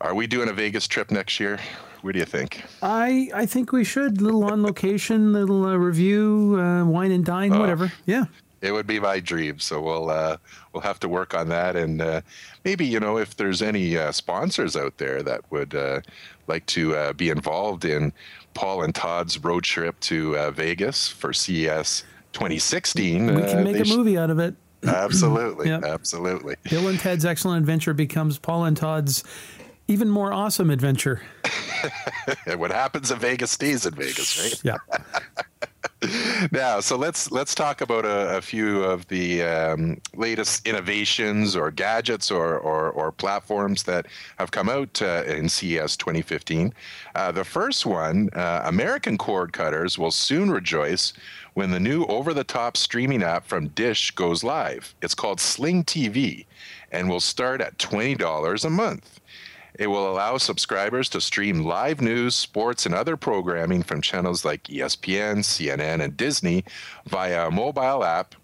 Are 0.00 0.14
we 0.14 0.26
doing 0.26 0.48
a 0.48 0.52
Vegas 0.52 0.88
trip 0.88 1.10
next 1.10 1.38
year? 1.40 1.58
What 2.02 2.12
do 2.12 2.18
you 2.18 2.24
think? 2.24 2.62
I 2.82 3.30
I 3.32 3.46
think 3.46 3.72
we 3.72 3.84
should. 3.84 4.20
Little 4.20 4.44
on 4.44 4.62
location, 4.62 5.32
little 5.32 5.64
uh, 5.64 5.76
review, 5.76 6.56
uh, 6.58 6.84
wine 6.84 7.12
and 7.12 7.24
dine, 7.24 7.52
oh, 7.52 7.60
whatever. 7.60 7.92
Yeah. 8.06 8.24
It 8.62 8.72
would 8.72 8.86
be 8.86 8.98
my 8.98 9.20
dream. 9.20 9.58
So 9.58 9.80
we'll 9.80 10.10
uh, 10.10 10.38
we'll 10.72 10.82
have 10.82 10.98
to 11.00 11.08
work 11.08 11.34
on 11.34 11.48
that, 11.50 11.76
and 11.76 12.00
uh, 12.00 12.20
maybe 12.64 12.86
you 12.86 13.00
know 13.00 13.18
if 13.18 13.36
there's 13.36 13.62
any 13.62 13.96
uh, 13.96 14.12
sponsors 14.12 14.76
out 14.76 14.96
there 14.98 15.22
that 15.22 15.50
would 15.50 15.74
like 16.46 16.66
to 16.66 17.12
be 17.14 17.28
involved 17.30 17.84
in 17.84 18.12
Paul 18.54 18.82
and 18.82 18.94
Todd's 18.94 19.38
road 19.38 19.64
trip 19.64 19.98
to 20.00 20.50
Vegas 20.52 21.08
for 21.08 21.32
CES 21.32 22.04
2016. 22.36 23.34
We 23.34 23.42
can 23.42 23.58
uh, 23.58 23.62
make 23.62 23.76
a 23.76 23.96
movie 23.96 24.14
sh- 24.14 24.18
out 24.18 24.30
of 24.30 24.38
it. 24.38 24.54
Absolutely, 24.84 25.68
yep. 25.68 25.84
absolutely. 25.84 26.54
Bill 26.68 26.86
and 26.88 26.98
Ted's 27.00 27.24
Excellent 27.24 27.60
Adventure 27.60 27.94
becomes 27.94 28.38
Paul 28.38 28.66
and 28.66 28.76
Todd's 28.76 29.24
even 29.88 30.08
more 30.10 30.32
awesome 30.32 30.70
adventure. 30.70 31.22
what 32.56 32.70
happens 32.70 33.10
in 33.10 33.18
Vegas 33.18 33.50
stays 33.50 33.86
in 33.86 33.94
Vegas, 33.94 34.38
right? 34.38 34.60
Yeah. 34.62 34.98
now, 36.52 36.78
so 36.80 36.94
let's 36.96 37.30
let's 37.30 37.54
talk 37.54 37.80
about 37.80 38.04
a, 38.04 38.36
a 38.36 38.42
few 38.42 38.84
of 38.84 39.08
the 39.08 39.42
um, 39.42 39.98
latest 40.14 40.66
innovations 40.66 41.56
or 41.56 41.70
gadgets 41.70 42.30
or, 42.30 42.58
or, 42.58 42.90
or 42.90 43.10
platforms 43.10 43.82
that 43.84 44.06
have 44.36 44.50
come 44.50 44.68
out 44.68 45.00
uh, 45.00 45.24
in 45.26 45.48
CES 45.48 45.96
2015. 45.96 46.74
Uh, 47.14 47.32
the 47.32 47.44
first 47.44 47.86
one, 47.86 48.28
uh, 48.34 48.62
American 48.66 49.16
cord 49.16 49.54
cutters 49.54 49.98
will 49.98 50.10
soon 50.10 50.50
rejoice 50.50 51.14
when 51.54 51.70
the 51.70 51.80
new 51.80 52.04
over-the-top 52.04 52.76
streaming 52.76 53.22
app 53.22 53.46
from 53.46 53.68
Dish 53.68 54.10
goes 54.10 54.44
live. 54.44 54.94
It's 55.00 55.14
called 55.14 55.40
Sling 55.40 55.84
TV, 55.84 56.44
and 56.92 57.08
will 57.08 57.20
start 57.20 57.62
at 57.62 57.78
twenty 57.78 58.14
dollars 58.14 58.66
a 58.66 58.70
month. 58.70 59.20
It 59.78 59.88
will 59.88 60.10
allow 60.10 60.38
subscribers 60.38 61.08
to 61.10 61.20
stream 61.20 61.64
live 61.64 62.00
news, 62.00 62.34
sports, 62.34 62.86
and 62.86 62.94
other 62.94 63.16
programming 63.16 63.82
from 63.82 64.00
channels 64.00 64.44
like 64.44 64.64
ESPN, 64.64 65.38
CNN, 65.38 66.02
and 66.02 66.16
Disney 66.16 66.64
via 67.06 67.48
a 67.48 67.50
mobile 67.50 68.02
app, 68.02 68.34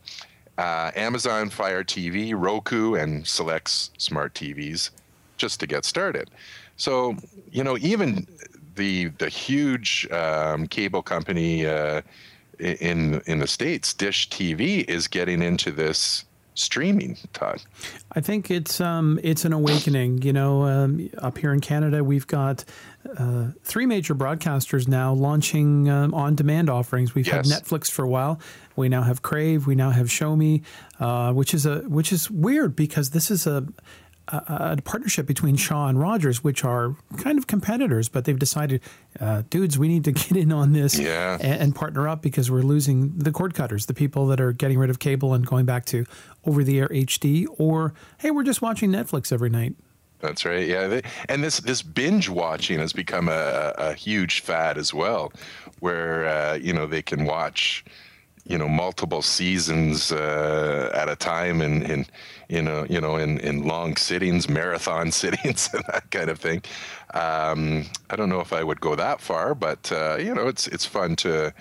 uh, 0.59 0.91
Amazon 0.95 1.49
Fire 1.49 1.83
TV, 1.83 2.35
Roku, 2.37 2.95
and 2.95 3.27
select 3.27 3.69
smart 3.99 4.35
TVs 4.35 4.91
just 5.39 5.59
to 5.61 5.67
get 5.67 5.85
started. 5.85 6.31
So, 6.77 7.17
you 7.51 7.65
know, 7.65 7.79
even 7.79 8.27
the 8.75 9.07
the 9.19 9.29
huge 9.29 10.09
um, 10.11 10.67
cable 10.67 11.03
company 11.03 11.67
uh, 11.67 12.03
in 12.59 13.23
in 13.27 13.39
the 13.39 13.47
states, 13.47 13.95
Dish 13.95 14.29
TV, 14.29 14.85
is 14.89 15.09
getting 15.09 15.43
into 15.43 15.71
this 15.71 16.25
streaming, 16.55 17.17
Todd? 17.33 17.63
I 18.13 18.21
think 18.21 18.51
it's 18.51 18.81
um, 18.81 19.19
it's 19.23 19.45
an 19.45 19.53
awakening. 19.53 20.23
You 20.23 20.33
know, 20.33 20.63
um, 20.63 21.11
up 21.19 21.39
here 21.39 21.53
in 21.53 21.61
Canada, 21.61 22.05
we've 22.05 22.27
got 22.27 22.65
uh, 23.19 23.49
three 23.63 23.87
major 23.87 24.15
broadcasters 24.15 24.87
now 24.89 25.13
launching 25.13 25.89
um, 25.89 26.15
on-demand 26.15 26.71
offerings. 26.71 27.15
We've 27.15 27.27
yes. 27.27 27.51
had 27.51 27.63
Netflix 27.63 27.91
for 27.91 28.05
a 28.05 28.09
while. 28.09 28.41
We 28.77 28.89
now 28.89 29.03
have 29.03 29.23
Crave. 29.23 29.67
We 29.67 29.75
now 29.75 29.91
have 29.91 30.07
Shomi, 30.07 30.63
uh, 31.01 31.33
which 31.33 31.55
is 31.55 31.67
a 31.67 31.81
which 31.81 32.13
is 32.13 32.31
weird 32.31 32.77
because 32.77 33.11
this 33.11 33.31
is 33.31 33.47
a 33.47 33.67
a, 34.29 34.77
a, 34.79 34.83
partnership 34.83 35.27
between 35.27 35.57
Shaw 35.57 35.89
and 35.89 35.99
Rogers, 35.99 36.45
which 36.45 36.65
are 36.65 36.97
kind 37.19 37.39
of 37.39 37.47
competitors, 37.47 38.09
but 38.09 38.25
they've 38.25 38.39
decided, 38.39 38.81
uh, 39.21 39.43
dudes, 39.51 39.79
we 39.79 39.89
need 39.89 40.05
to 40.05 40.13
get 40.13 40.37
in 40.37 40.53
on 40.53 40.73
this 40.73 40.99
yeah. 40.99 41.39
and, 41.41 41.61
and, 41.61 41.75
partner 41.75 42.09
up 42.09 42.23
because 42.23 42.51
we're 42.51 42.63
losing 42.63 43.17
the 43.19 43.33
cord 43.33 43.55
cutters, 43.55 43.87
the 43.87 43.95
people 43.95 44.27
that 44.29 44.41
are 44.41 44.53
getting 44.53 44.79
rid 44.79 44.91
of 44.91 44.99
cable 44.99 45.35
and 45.35 45.47
going 45.47 45.67
back 45.67 45.85
to 45.87 46.05
over 46.45 46.63
the 46.65 46.79
air 46.79 46.89
HD, 46.89 47.47
or 47.59 47.95
hey, 48.19 48.31
we're 48.31 48.45
just 48.45 48.63
watching 48.63 48.91
Netflix 48.91 49.33
every 49.33 49.51
night. 49.51 49.75
That's 50.21 50.45
right. 50.45 50.69
Yeah, 50.69 51.01
and 51.29 51.43
this 51.43 51.59
this 51.59 51.83
binge 51.83 52.29
watching 52.29 52.79
has 52.79 52.93
become 52.93 53.29
a, 53.29 53.75
a 53.77 53.93
huge 53.93 54.41
fad 54.41 54.79
as 54.79 54.95
well, 54.95 55.33
where 55.81 56.27
uh, 56.27 56.55
you 56.55 56.73
know 56.73 56.87
they 56.87 57.03
can 57.03 57.25
watch 57.25 57.85
you 58.53 58.59
know 58.59 58.69
multiple 58.69 59.23
seasons 59.23 60.13
uh, 60.13 60.91
at 60.93 61.09
a 61.09 61.17
time 61.17 61.63
and 61.63 61.83
in 61.91 62.07
you 62.51 62.61
know 62.61 62.85
you 62.91 63.01
know 63.01 63.17
in, 63.17 63.39
in 63.41 63.67
long 63.67 63.97
sittings 63.97 64.47
marathon 64.47 65.11
sittings 65.21 65.71
and 65.73 65.83
that 65.89 66.11
kind 66.11 66.29
of 66.29 66.39
thing. 66.39 66.63
Um, 67.15 67.87
I 68.11 68.17
don't 68.17 68.29
know 68.29 68.41
if 68.41 68.53
I 68.53 68.63
would 68.63 68.81
go 68.81 68.95
that 68.95 69.23
far 69.23 69.55
but 69.55 69.91
uh, 69.91 70.17
you 70.19 70.35
know 70.35 70.47
it's 70.49 70.69
it's 70.69 70.85
fun 70.85 71.17
to 71.17 71.55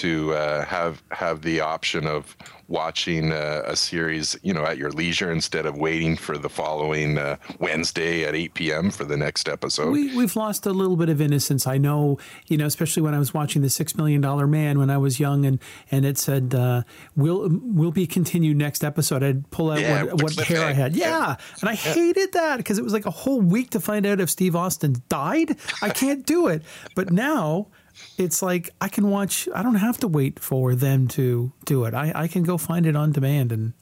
to 0.00 0.32
uh, 0.32 0.64
have 0.64 1.02
have 1.10 1.42
the 1.42 1.60
option 1.60 2.06
of 2.06 2.34
watching 2.72 3.32
uh, 3.32 3.62
a 3.66 3.76
series, 3.76 4.36
you 4.42 4.54
know, 4.54 4.64
at 4.64 4.78
your 4.78 4.90
leisure 4.90 5.30
instead 5.30 5.66
of 5.66 5.76
waiting 5.76 6.16
for 6.16 6.38
the 6.38 6.48
following 6.48 7.18
uh, 7.18 7.36
Wednesday 7.60 8.24
at 8.24 8.34
8 8.34 8.54
p.m. 8.54 8.90
for 8.90 9.04
the 9.04 9.16
next 9.16 9.46
episode. 9.46 9.92
We, 9.92 10.08
have 10.16 10.34
lost 10.34 10.64
a 10.64 10.72
little 10.72 10.96
bit 10.96 11.10
of 11.10 11.20
innocence. 11.20 11.66
I 11.66 11.76
know, 11.76 12.18
you 12.48 12.56
know, 12.56 12.64
especially 12.64 13.02
when 13.02 13.14
I 13.14 13.18
was 13.18 13.34
watching 13.34 13.60
the 13.60 13.68
Six 13.68 13.94
Million 13.94 14.22
Dollar 14.22 14.46
Man 14.46 14.78
when 14.78 14.88
I 14.88 14.96
was 14.96 15.20
young, 15.20 15.44
and 15.44 15.60
and 15.90 16.06
it 16.06 16.16
said 16.16 16.54
uh, 16.54 16.82
will 17.14 17.48
will 17.50 17.92
be 17.92 18.06
continued 18.06 18.56
next 18.56 18.82
episode. 18.82 19.22
I'd 19.22 19.50
pull 19.50 19.70
out 19.70 19.80
yeah, 19.80 20.04
what, 20.04 20.22
what 20.22 20.46
hair 20.46 20.64
I 20.64 20.72
had. 20.72 20.96
Yeah, 20.96 21.08
yeah. 21.08 21.36
and 21.60 21.68
I 21.68 21.72
yeah. 21.72 21.94
hated 21.94 22.32
that 22.32 22.56
because 22.56 22.78
it 22.78 22.84
was 22.84 22.94
like 22.94 23.06
a 23.06 23.10
whole 23.10 23.42
week 23.42 23.70
to 23.70 23.80
find 23.80 24.06
out 24.06 24.18
if 24.18 24.30
Steve 24.30 24.56
Austin 24.56 24.96
died. 25.10 25.58
I 25.82 25.90
can't 25.90 26.24
do 26.24 26.46
it. 26.46 26.62
But 26.94 27.12
now 27.12 27.68
it's 28.18 28.42
like 28.42 28.70
I 28.80 28.88
can 28.88 29.10
watch. 29.10 29.48
I 29.54 29.62
don't 29.62 29.76
have 29.76 29.98
to 29.98 30.08
wait 30.08 30.38
for 30.38 30.74
them 30.74 31.08
to 31.08 31.52
do 31.64 31.84
it. 31.84 31.94
I, 31.94 32.12
I 32.14 32.28
can 32.28 32.42
go 32.42 32.58
find 32.58 32.86
it 32.86 32.96
on 32.96 33.12
demand, 33.12 33.52
and 33.52 33.72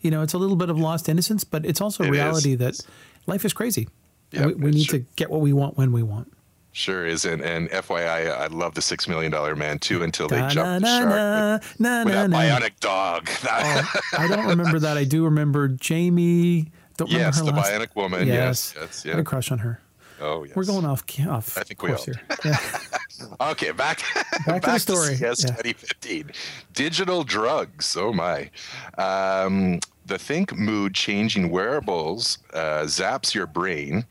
you 0.00 0.10
know, 0.10 0.22
it's 0.22 0.34
a 0.34 0.38
little 0.38 0.56
bit 0.56 0.70
of 0.70 0.78
lost 0.78 1.08
innocence, 1.08 1.44
but 1.44 1.64
it's 1.64 1.80
also 1.80 2.04
it 2.04 2.10
reality 2.10 2.52
is. 2.52 2.58
that 2.58 2.80
life 3.26 3.44
is 3.44 3.52
crazy. 3.52 3.88
Yep, 4.32 4.46
we, 4.46 4.54
we 4.54 4.70
need 4.70 4.88
to 4.90 5.00
get 5.16 5.30
what 5.30 5.40
we 5.40 5.52
want 5.52 5.76
when 5.76 5.92
we 5.92 6.02
want. 6.02 6.32
Sure 6.72 7.04
is, 7.04 7.24
and, 7.24 7.42
and 7.42 7.68
FYI, 7.70 8.30
I 8.30 8.46
love 8.46 8.74
the 8.74 8.82
Six 8.82 9.08
Million 9.08 9.32
Dollar 9.32 9.56
Man 9.56 9.80
too 9.80 10.04
until 10.04 10.28
they 10.28 10.38
jump 10.48 10.82
the 10.82 10.86
shark 10.86 11.62
with, 11.62 12.04
with 12.04 12.14
that 12.14 12.30
bionic 12.30 12.78
dog. 12.78 13.28
oh, 13.44 14.00
I 14.16 14.28
don't 14.28 14.46
remember 14.46 14.78
that. 14.78 14.96
I 14.96 15.02
do 15.02 15.24
remember 15.24 15.76
Jaime. 15.82 16.70
Don't 16.96 17.10
yes, 17.10 17.40
remember 17.40 17.60
the 17.60 17.68
last... 17.68 17.72
bionic 17.72 17.96
woman. 17.96 18.28
Yes, 18.28 18.72
yes, 18.76 18.76
yes 18.76 19.04
yeah. 19.04 19.12
I 19.12 19.14
had 19.16 19.20
a 19.20 19.24
crush 19.24 19.50
on 19.50 19.58
her. 19.58 19.80
Oh, 20.20 20.44
yes. 20.44 20.54
We're 20.54 20.64
going 20.64 20.84
off 20.84 21.02
off. 21.26 21.58
I 21.58 21.62
think 21.62 21.82
we 21.82 21.90
are. 21.90 21.96
Here. 21.96 22.20
Yeah. 22.44 22.56
okay, 23.40 23.70
back 23.72 24.02
back, 24.14 24.46
back 24.46 24.62
to 24.62 24.70
the 24.70 24.78
story. 24.78 25.14
Yes, 25.20 25.42
yeah. 25.42 25.50
2015. 25.50 26.30
Digital 26.72 27.24
drugs. 27.24 27.96
Oh 27.96 28.12
my. 28.12 28.50
Um, 28.98 29.80
the 30.06 30.16
Thync 30.16 30.56
mood 30.56 30.94
changing 30.94 31.50
wearables 31.50 32.38
uh, 32.52 32.82
zaps 32.82 33.34
your 33.34 33.46
brain 33.46 34.04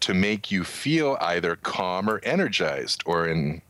to 0.00 0.12
make 0.12 0.50
you 0.50 0.64
feel 0.64 1.16
either 1.20 1.56
calm 1.56 2.10
or 2.10 2.20
energized, 2.22 3.02
or 3.06 3.26
in 3.26 3.62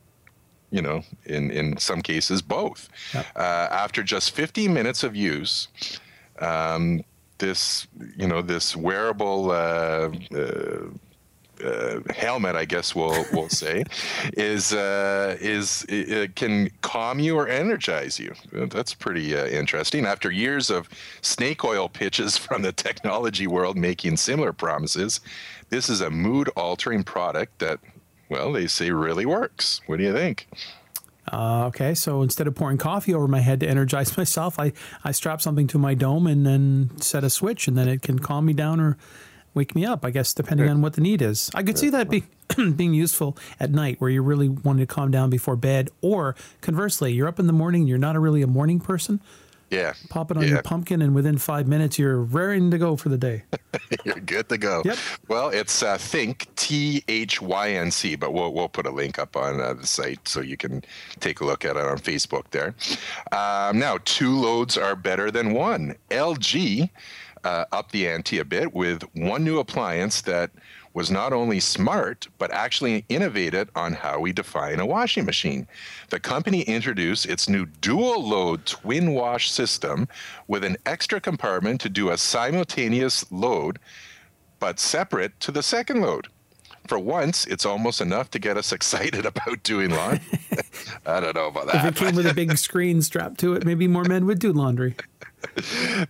you 0.70 0.82
know, 0.82 1.02
in 1.24 1.50
in 1.50 1.78
some 1.78 2.02
cases 2.02 2.42
both. 2.42 2.88
Uh, 3.14 3.68
after 3.70 4.02
just 4.02 4.32
15 4.32 4.72
minutes 4.72 5.02
of 5.02 5.14
use. 5.14 5.68
Um, 6.40 7.02
this 7.38 7.87
you 8.16 8.26
know 8.26 8.42
this 8.42 8.74
wearable 8.76 9.50
uh, 9.50 10.11
uh, 10.35 10.88
uh, 11.64 12.01
helmet, 12.12 12.57
I 12.57 12.64
guess 12.64 12.95
we'll 12.95 13.25
we'll 13.33 13.49
say, 13.49 13.85
is 14.35 14.73
uh, 14.73 15.37
is 15.40 15.85
it 15.88 16.37
can 16.37 16.71
calm 16.83 17.19
you 17.19 17.37
or 17.37 17.49
energize 17.49 18.19
you. 18.19 18.35
That's 18.53 18.95
pretty 18.95 19.37
uh, 19.37 19.47
interesting. 19.47 20.07
After 20.07 20.31
years 20.31 20.71
of 20.71 20.88
snake 21.23 21.64
oil 21.64 21.88
pitches 21.88 22.37
from 22.47 22.62
the 22.62 22.73
technology 22.73 23.47
world 23.47 23.77
making 23.77 24.16
similar 24.16 24.53
promises, 24.53 25.21
this 25.71 25.88
is 25.88 26.01
a 26.01 26.11
mood 26.11 26.49
altering 26.57 27.05
product 27.05 27.59
that, 27.59 27.81
well, 28.29 28.53
they 28.53 28.66
say 28.66 28.90
really 28.90 29.27
works. 29.27 29.81
What 29.87 29.99
do 29.99 30.05
you 30.05 30.12
think? 30.12 30.49
Uh, 31.33 31.66
okay, 31.66 31.92
so 31.92 32.23
instead 32.23 32.47
of 32.47 32.55
pouring 32.55 32.79
coffee 32.79 33.12
over 33.12 33.27
my 33.27 33.40
head 33.40 33.61
to 33.61 33.69
energize 33.69 34.16
myself, 34.19 34.59
I, 34.59 34.73
I 35.05 35.12
strap 35.12 35.40
something 35.40 35.66
to 35.69 35.79
my 35.79 35.95
dome 35.95 36.27
and 36.27 36.47
then 36.47 36.90
set 37.01 37.25
a 37.25 37.31
switch, 37.31 37.66
and 37.66 37.77
then 37.77 37.88
it 37.88 38.03
can 38.03 38.19
calm 38.19 38.47
me 38.47 38.53
down 38.53 38.81
or 38.81 38.97
wake 39.57 39.75
me 39.75 39.85
up, 39.85 40.05
I 40.05 40.11
guess, 40.11 40.33
depending 40.33 40.69
on 40.69 40.83
what 40.83 40.92
the 40.92 41.01
need 41.01 41.23
is. 41.23 41.51
I 41.55 41.64
could 41.64 41.79
see 41.79 41.90
that 41.90 42.09
being, 42.09 42.29
being 42.77 42.95
useful 42.95 43.37
at 43.59 43.73
night 43.73 44.01
where 44.01 44.11
you 44.11 44.23
really 44.23 44.49
wanted 44.49 44.81
to 44.81 44.95
calm 44.95 45.11
down 45.11 45.31
before 45.31 45.57
bed, 45.57 45.90
or 46.03 46.37
conversely, 46.61 47.12
you're 47.12 47.27
up 47.27 47.40
in 47.40 47.49
the 47.49 47.53
morning, 47.53 47.88
you're 47.88 47.99
not 47.99 48.14
a 48.14 48.21
really 48.21 48.42
a 48.42 48.47
morning 48.47 48.79
person. 48.79 49.21
Yeah. 49.71 49.95
Pop 50.11 50.31
it 50.31 50.37
on 50.37 50.45
yeah. 50.45 50.51
your 50.51 50.62
pumpkin, 50.62 51.03
and 51.03 51.14
within 51.14 51.38
five 51.38 51.66
minutes, 51.66 51.99
you're 51.99 52.21
raring 52.21 52.71
to 52.71 52.79
go 52.79 52.95
for 52.95 53.09
the 53.09 53.19
day. 53.19 53.42
you're 54.05 54.21
good 54.21 54.49
to 54.49 54.59
go. 54.59 54.83
Yep. 54.85 54.99
Well, 55.27 55.49
it's 55.49 55.83
uh, 55.83 55.97
Thync 55.97 56.47
T 56.55 57.03
H 57.09 57.42
Y 57.42 57.71
N 57.71 57.90
C, 57.90 58.14
but 58.14 58.33
we'll 58.33 58.53
we'll 58.53 58.69
put 58.69 58.87
a 58.87 58.90
link 58.90 59.19
up 59.19 59.37
on 59.37 59.61
uh, 59.61 59.75
the 59.75 59.87
site 59.87 60.29
so 60.29 60.40
you 60.40 60.57
can 60.57 60.85
take 61.19 61.40
a 61.40 61.45
look 61.45 61.64
at 61.64 61.77
it 61.77 61.85
on 61.85 61.99
Facebook 61.99 62.45
there. 62.53 62.77
Um, 63.33 63.81
now, 63.81 63.99
two 64.05 64.37
loads 64.37 64.79
are 64.79 64.95
better 64.95 65.33
than 65.33 65.53
one. 65.53 65.97
LG 66.11 66.88
uh, 67.44 67.64
up 67.72 67.92
the 67.92 68.09
ante 68.09 68.38
a 68.38 68.44
bit 68.44 68.75
with 68.75 69.03
one 69.14 69.44
new 69.44 69.59
appliance 69.59 70.20
that 70.22 70.51
was 70.96 71.11
not 71.11 71.33
only 71.33 71.61
smart, 71.61 72.27
but 72.38 72.51
actually 72.51 73.05
innovated 73.11 73.68
on 73.77 73.92
how 73.92 74.18
we 74.18 74.33
define 74.33 74.81
a 74.81 74.87
washing 74.87 75.27
machine. 75.27 75.68
The 76.09 76.18
company 76.18 76.62
introduced 76.62 77.27
its 77.27 77.51
new 77.51 77.66
dual 77.66 78.27
load 78.27 78.64
twin 78.64 79.12
wash 79.12 79.51
system 79.51 80.09
with 80.49 80.64
an 80.64 80.79
extra 80.87 81.20
compartment 81.20 81.83
to 81.83 81.90
do 81.90 82.09
a 82.09 82.16
simultaneous 82.16 83.31
load, 83.31 83.79
but 84.59 84.81
separate 84.81 85.38
to 85.40 85.53
the 85.53 85.62
second 85.62 86.01
load. 86.01 86.29
For 86.88 86.99
once, 86.99 87.46
it's 87.46 87.66
almost 87.66 88.01
enough 88.01 88.31
to 88.31 88.38
get 88.38 88.57
us 88.57 88.72
excited 88.79 89.27
about 89.27 89.62
doing 89.62 89.90
laundry. 89.90 90.20
I 91.07 91.20
don't 91.20 91.35
know 91.35 91.49
about 91.49 91.66
that. 91.66 91.85
If 91.85 91.96
it 91.96 92.05
came 92.05 92.16
with 92.16 92.27
a 92.27 92.35
big 92.35 92.57
screen 92.59 93.03
strapped 93.03 93.38
to 93.40 93.55
it, 93.55 93.64
maybe 93.64 93.88
more 93.88 94.05
men 94.05 94.27
would 94.27 94.38
do 94.38 94.53
laundry. 94.53 94.94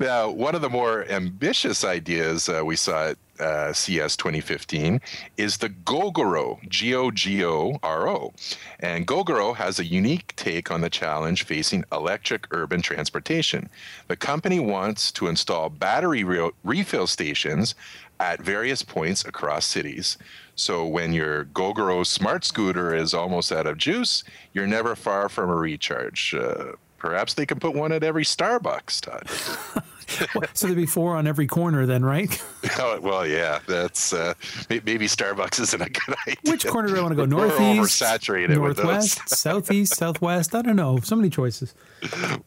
now, 0.01 0.31
one 0.31 0.55
of 0.55 0.61
the 0.61 0.71
more 0.71 1.05
ambitious 1.11 1.85
ideas 1.85 2.49
uh, 2.49 2.62
we 2.65 2.77
saw 2.77 3.09
at 3.09 3.19
uh, 3.40 3.72
CES 3.72 4.16
2015 4.16 5.01
is 5.37 5.59
the 5.59 5.68
Gogoro, 5.68 6.59
G 6.68 6.94
O 6.94 7.11
G 7.11 7.44
O 7.44 7.79
R 7.83 8.09
O. 8.09 8.33
And 8.81 9.07
Gogoro 9.07 9.55
has 9.57 9.79
a 9.79 9.85
unique 9.85 10.35
take 10.37 10.70
on 10.70 10.81
the 10.81 10.90
challenge 10.90 11.44
facing 11.44 11.85
electric 11.92 12.46
urban 12.51 12.83
transportation. 12.83 13.68
The 14.09 14.16
company 14.16 14.61
wants 14.61 15.11
to 15.12 15.29
install 15.29 15.68
battery 15.68 16.25
re- 16.25 16.51
refill 16.64 17.07
stations 17.07 17.75
at 18.18 18.40
various 18.40 18.83
points 18.83 19.25
across 19.25 19.66
cities. 19.66 20.16
So 20.55 20.87
when 20.87 21.12
your 21.12 21.44
Gogoro 21.44 22.07
smart 22.07 22.44
scooter 22.44 22.94
is 22.94 23.12
almost 23.12 23.53
out 23.53 23.66
of 23.66 23.77
juice, 23.77 24.25
you're 24.55 24.66
never 24.66 24.96
far 24.96 25.29
from 25.29 25.51
a 25.51 25.55
recharge. 25.55 26.35
Uh, 26.35 26.72
perhaps 26.99 27.35
they 27.35 27.44
can 27.44 27.61
put 27.61 27.75
one 27.75 27.92
at 27.92 28.03
every 28.03 28.25
Starbucks, 28.25 29.01
Todd. 29.01 29.83
so 30.07 30.66
there'd 30.66 30.77
be 30.77 30.87
four 30.87 31.16
on 31.16 31.27
every 31.27 31.47
corner 31.47 31.87
then, 31.87 32.05
right? 32.05 32.42
oh, 32.79 33.01
well, 33.01 33.27
yeah, 33.27 33.61
that's 33.66 34.12
uh, 34.12 34.35
maybe 34.69 35.07
Starbucks 35.07 35.61
isn't 35.61 35.81
a 35.81 35.88
good 35.88 36.14
idea. 36.27 36.53
Which 36.53 36.66
corner 36.66 36.88
do 36.88 36.97
I 36.97 37.03
want 37.03 37.12
to 37.12 37.16
go? 37.16 37.25
Northeast, 37.37 38.03
northwest, 38.03 39.29
southeast, 39.29 39.97
southwest. 39.97 40.55
I 40.55 40.62
don't 40.62 40.77
know. 40.77 40.99
So 41.01 41.16
many 41.16 41.31
choices. 41.31 41.75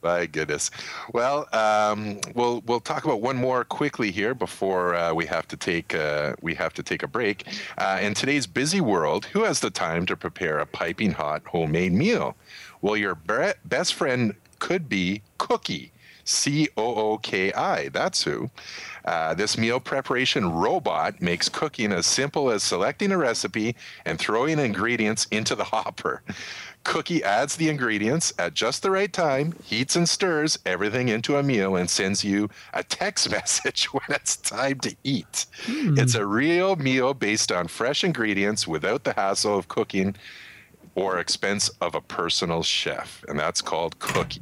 My 0.02 0.26
goodness. 0.26 0.72
Well, 1.14 1.48
um, 1.54 2.20
we'll 2.36 2.62
we'll 2.66 2.80
talk 2.80 3.06
about 3.06 3.22
one 3.22 3.36
more 3.36 3.64
quickly 3.64 4.12
here 4.12 4.34
before 4.34 4.96
uh, 4.96 5.14
we 5.14 5.26
have 5.26 5.48
to 5.50 5.58
take 5.58 5.94
uh, 5.94 6.36
we 6.42 6.56
have 6.56 6.74
to 6.74 6.84
take 6.84 7.04
a 7.04 7.08
break. 7.08 7.46
Uh, 7.78 8.00
in 8.02 8.14
today's 8.14 8.48
busy 8.48 8.82
world, 8.82 9.26
who 9.26 9.44
has 9.44 9.60
the 9.60 9.70
time 9.70 10.06
to 10.06 10.16
prepare 10.16 10.60
a 10.60 10.66
piping 10.66 11.12
hot 11.12 11.42
homemade 11.46 11.92
meal? 11.92 12.36
Well, 12.82 12.96
your 12.96 13.16
best 13.66 13.94
friend 13.94 14.36
could 14.60 14.88
be 14.88 15.22
Cooki. 15.38 15.92
C 16.30 16.70
O 16.78 16.96
O 16.96 17.18
K 17.18 17.52
I. 17.54 17.90
That's 17.90 18.24
who. 18.24 18.50
Uh, 19.06 19.34
this 19.34 19.58
meal 19.58 19.80
preparation 19.80 20.52
robot 20.52 21.22
makes 21.22 21.50
cooking 21.50 21.92
as 21.92 22.06
simple 22.06 22.52
as 22.52 22.62
selecting 22.62 23.12
a 23.12 23.18
recipe 23.18 23.76
and 24.06 24.20
throwing 24.20 24.60
ingredients 24.60 25.26
into 25.32 25.56
the 25.56 25.64
hopper. 25.76 26.22
Cooki 26.86 27.22
adds 27.22 27.56
the 27.56 27.70
ingredients 27.70 28.32
at 28.40 28.54
just 28.54 28.84
the 28.84 28.92
right 28.92 29.12
time, 29.12 29.54
heats 29.64 29.96
and 29.96 30.08
stirs 30.08 30.58
everything 30.66 31.10
into 31.10 31.36
a 31.36 31.44
meal, 31.44 31.76
and 31.76 31.90
sends 31.90 32.24
you 32.24 32.50
a 32.74 32.84
text 32.84 33.30
message 33.32 33.86
when 33.86 34.04
it's 34.10 34.38
time 34.38 34.80
to 34.82 34.96
eat. 35.04 35.46
Hmm. 35.66 35.98
It's 35.98 36.16
a 36.16 36.26
real 36.26 36.76
meal 36.76 37.14
based 37.14 37.52
on 37.52 37.68
fresh 37.68 38.04
ingredients 38.04 38.68
without 38.68 39.04
the 39.04 39.14
hassle 39.14 39.58
of 39.58 39.68
cooking 39.68 40.16
or 40.96 41.20
expense 41.20 41.70
of 41.82 41.96
a 41.96 42.02
personal 42.02 42.64
chef, 42.64 43.24
and 43.28 43.40
that's 43.40 43.62
called 43.62 44.00
Cooki. 44.00 44.40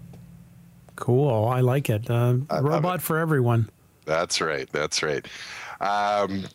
Cool. 0.97 1.45
I 1.47 1.61
like 1.61 1.89
it. 1.89 2.09
Uh, 2.09 2.37
robot 2.61 3.01
for 3.01 3.17
everyone. 3.17 3.69
That's 4.05 4.41
right. 4.41 4.69
That's 4.71 5.01
right. 5.01 5.25
Um, 5.79 6.45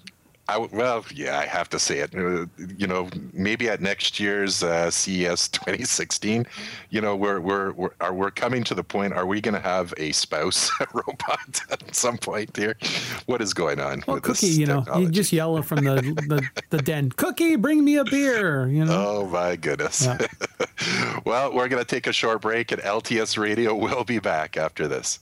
I, 0.49 0.59
well, 0.59 1.05
yeah, 1.15 1.39
I 1.39 1.47
have 1.47 1.69
to 1.71 1.79
say 1.79 2.01
it. 2.01 2.15
Uh, 2.15 2.47
you 2.77 2.87
know, 2.87 3.09
maybe 3.33 3.69
at 3.69 3.81
next 3.81 4.19
year's 4.19 4.63
uh, 4.63 4.91
CES 4.91 5.49
2016, 5.49 6.47
you 6.91 7.01
know, 7.01 7.15
we're 7.15 7.41
we're 7.41 7.73
we're 7.73 7.91
are 8.01 8.13
we're 8.13 8.31
coming 8.33 8.65
to 8.65 8.75
the 8.75 8.83
point. 8.83 9.13
Are 9.13 9.25
we 9.25 9.41
going 9.41 9.55
to 9.55 9.61
have 9.61 9.95
a 9.99 10.11
spouse 10.13 10.71
robot 10.93 11.61
at 11.71 11.95
some 11.95 12.19
point 12.19 12.57
here? 12.57 12.77
What 13.27 13.41
is 13.41 13.55
going 13.55 13.79
on? 13.79 14.03
Well, 14.07 14.21
Cooki, 14.21 14.57
you 14.57 14.67
know, 14.67 14.85
you 14.99 15.11
just 15.11 15.33
yell 15.33 15.63
from 15.63 15.85
the, 15.85 15.95
the 15.95 16.49
the 16.71 16.79
den. 16.79 17.11
Cooki, 17.11 17.61
bring 17.61 17.85
me 17.85 17.97
a 17.97 18.05
beer. 18.05 18.67
You 18.67 18.85
know. 18.85 18.93
Oh 18.93 19.27
my 19.29 19.55
goodness. 19.55 20.05
Yeah. 20.05 20.27
well, 21.25 21.55
we're 21.55 21.69
going 21.69 21.83
to 21.83 21.89
take 21.89 22.09
a 22.09 22.13
short 22.13 22.43
break, 22.43 22.73
and 22.73 22.83
LTS 22.83 23.39
Radio 23.39 23.75
will 23.75 24.05
be 24.05 24.19
back 24.19 24.57
after 24.57 24.89
this. 24.89 25.21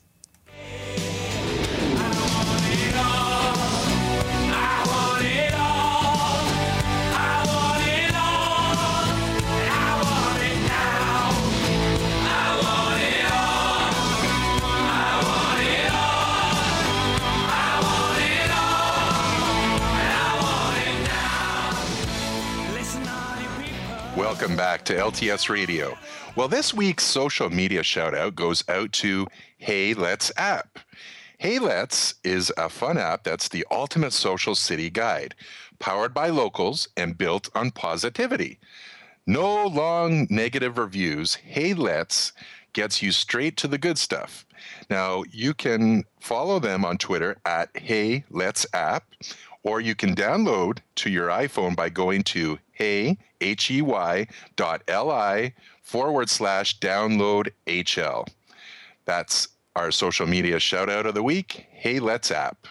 Welcome 24.40 24.56
back 24.56 24.86
to 24.86 24.94
LTS 24.94 25.50
Radio. 25.50 25.98
Well, 26.34 26.48
this 26.48 26.72
week's 26.72 27.04
social 27.04 27.50
media 27.50 27.82
shout 27.82 28.14
out 28.14 28.36
goes 28.36 28.64
out 28.70 28.90
to 28.92 29.26
Hey 29.58 29.92
Let's 29.92 30.32
app. 30.34 30.78
Hey 31.36 31.58
Let's 31.58 32.14
is 32.24 32.50
a 32.56 32.70
fun 32.70 32.96
app 32.96 33.22
that's 33.22 33.50
the 33.50 33.66
ultimate 33.70 34.14
social 34.14 34.54
city 34.54 34.88
guide, 34.88 35.34
powered 35.78 36.14
by 36.14 36.30
locals 36.30 36.88
and 36.96 37.18
built 37.18 37.50
on 37.54 37.70
positivity. 37.70 38.58
No 39.26 39.66
long 39.66 40.26
negative 40.30 40.78
reviews. 40.78 41.34
Hey 41.34 41.74
Let's 41.74 42.32
gets 42.72 43.02
you 43.02 43.12
straight 43.12 43.58
to 43.58 43.68
the 43.68 43.76
good 43.76 43.98
stuff. 43.98 44.46
Now, 44.88 45.22
you 45.30 45.52
can 45.52 46.04
follow 46.18 46.58
them 46.58 46.86
on 46.86 46.96
Twitter 46.96 47.36
at 47.44 47.76
Hey 47.76 48.24
Let's 48.30 48.64
app 48.72 49.04
or 49.62 49.82
you 49.82 49.94
can 49.94 50.14
download 50.14 50.78
to 50.94 51.10
your 51.10 51.28
iPhone 51.28 51.76
by 51.76 51.90
going 51.90 52.22
to 52.22 52.58
hey, 52.80 53.18
H-E-Y 53.42 54.26
dot 54.56 54.82
L-I 54.88 55.52
forward 55.82 56.30
slash 56.30 56.78
download 56.78 57.50
HL. 57.66 58.26
That's 59.04 59.48
our 59.76 59.90
social 59.90 60.26
media 60.26 60.58
shout 60.58 60.88
out 60.88 61.04
of 61.04 61.14
the 61.14 61.22
week. 61.22 61.66
Hey, 61.72 62.00
let's 62.00 62.30
app. 62.30 62.66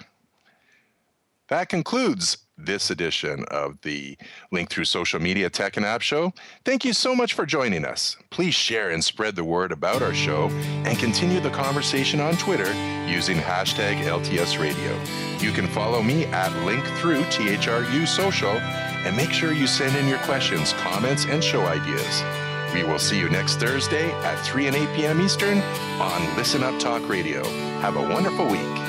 That 1.49 1.69
concludes 1.69 2.37
this 2.57 2.89
edition 2.89 3.45
of 3.49 3.79
the 3.83 4.17
Link 4.51 4.69
Through 4.69 4.85
Social 4.85 5.19
Media 5.19 5.49
Tech 5.49 5.77
and 5.77 5.85
App 5.85 6.01
Show. 6.01 6.33
Thank 6.65 6.83
you 6.83 6.93
so 6.93 7.15
much 7.15 7.33
for 7.33 7.45
joining 7.45 7.85
us. 7.85 8.17
Please 8.31 8.55
share 8.55 8.89
and 8.89 9.03
spread 9.03 9.35
the 9.35 9.43
word 9.43 9.71
about 9.71 10.01
our 10.01 10.13
show 10.13 10.49
and 10.85 10.97
continue 10.97 11.39
the 11.39 11.51
conversation 11.51 12.19
on 12.19 12.35
Twitter 12.37 12.73
using 13.07 13.37
hashtag 13.37 14.03
LTS 14.03 14.59
Radio. 14.59 14.99
You 15.39 15.51
can 15.51 15.67
follow 15.67 16.01
me 16.01 16.25
at 16.25 16.51
Link 16.65 16.83
Through 16.97 17.21
THRU 17.25 18.07
Social 18.07 18.59
and 19.05 19.15
make 19.15 19.31
sure 19.31 19.51
you 19.51 19.67
send 19.67 19.95
in 19.95 20.07
your 20.07 20.19
questions, 20.19 20.73
comments, 20.73 21.25
and 21.25 21.43
show 21.43 21.65
ideas. 21.65 22.23
We 22.73 22.83
will 22.83 22.99
see 22.99 23.17
you 23.17 23.29
next 23.29 23.55
Thursday 23.55 24.11
at 24.23 24.35
3 24.45 24.67
and 24.67 24.75
8 24.75 24.95
p.m. 24.95 25.21
Eastern 25.21 25.59
on 25.99 26.35
Listen 26.35 26.63
Up 26.63 26.79
Talk 26.79 27.07
Radio. 27.09 27.43
Have 27.79 27.95
a 27.95 28.01
wonderful 28.01 28.47
week. 28.47 28.88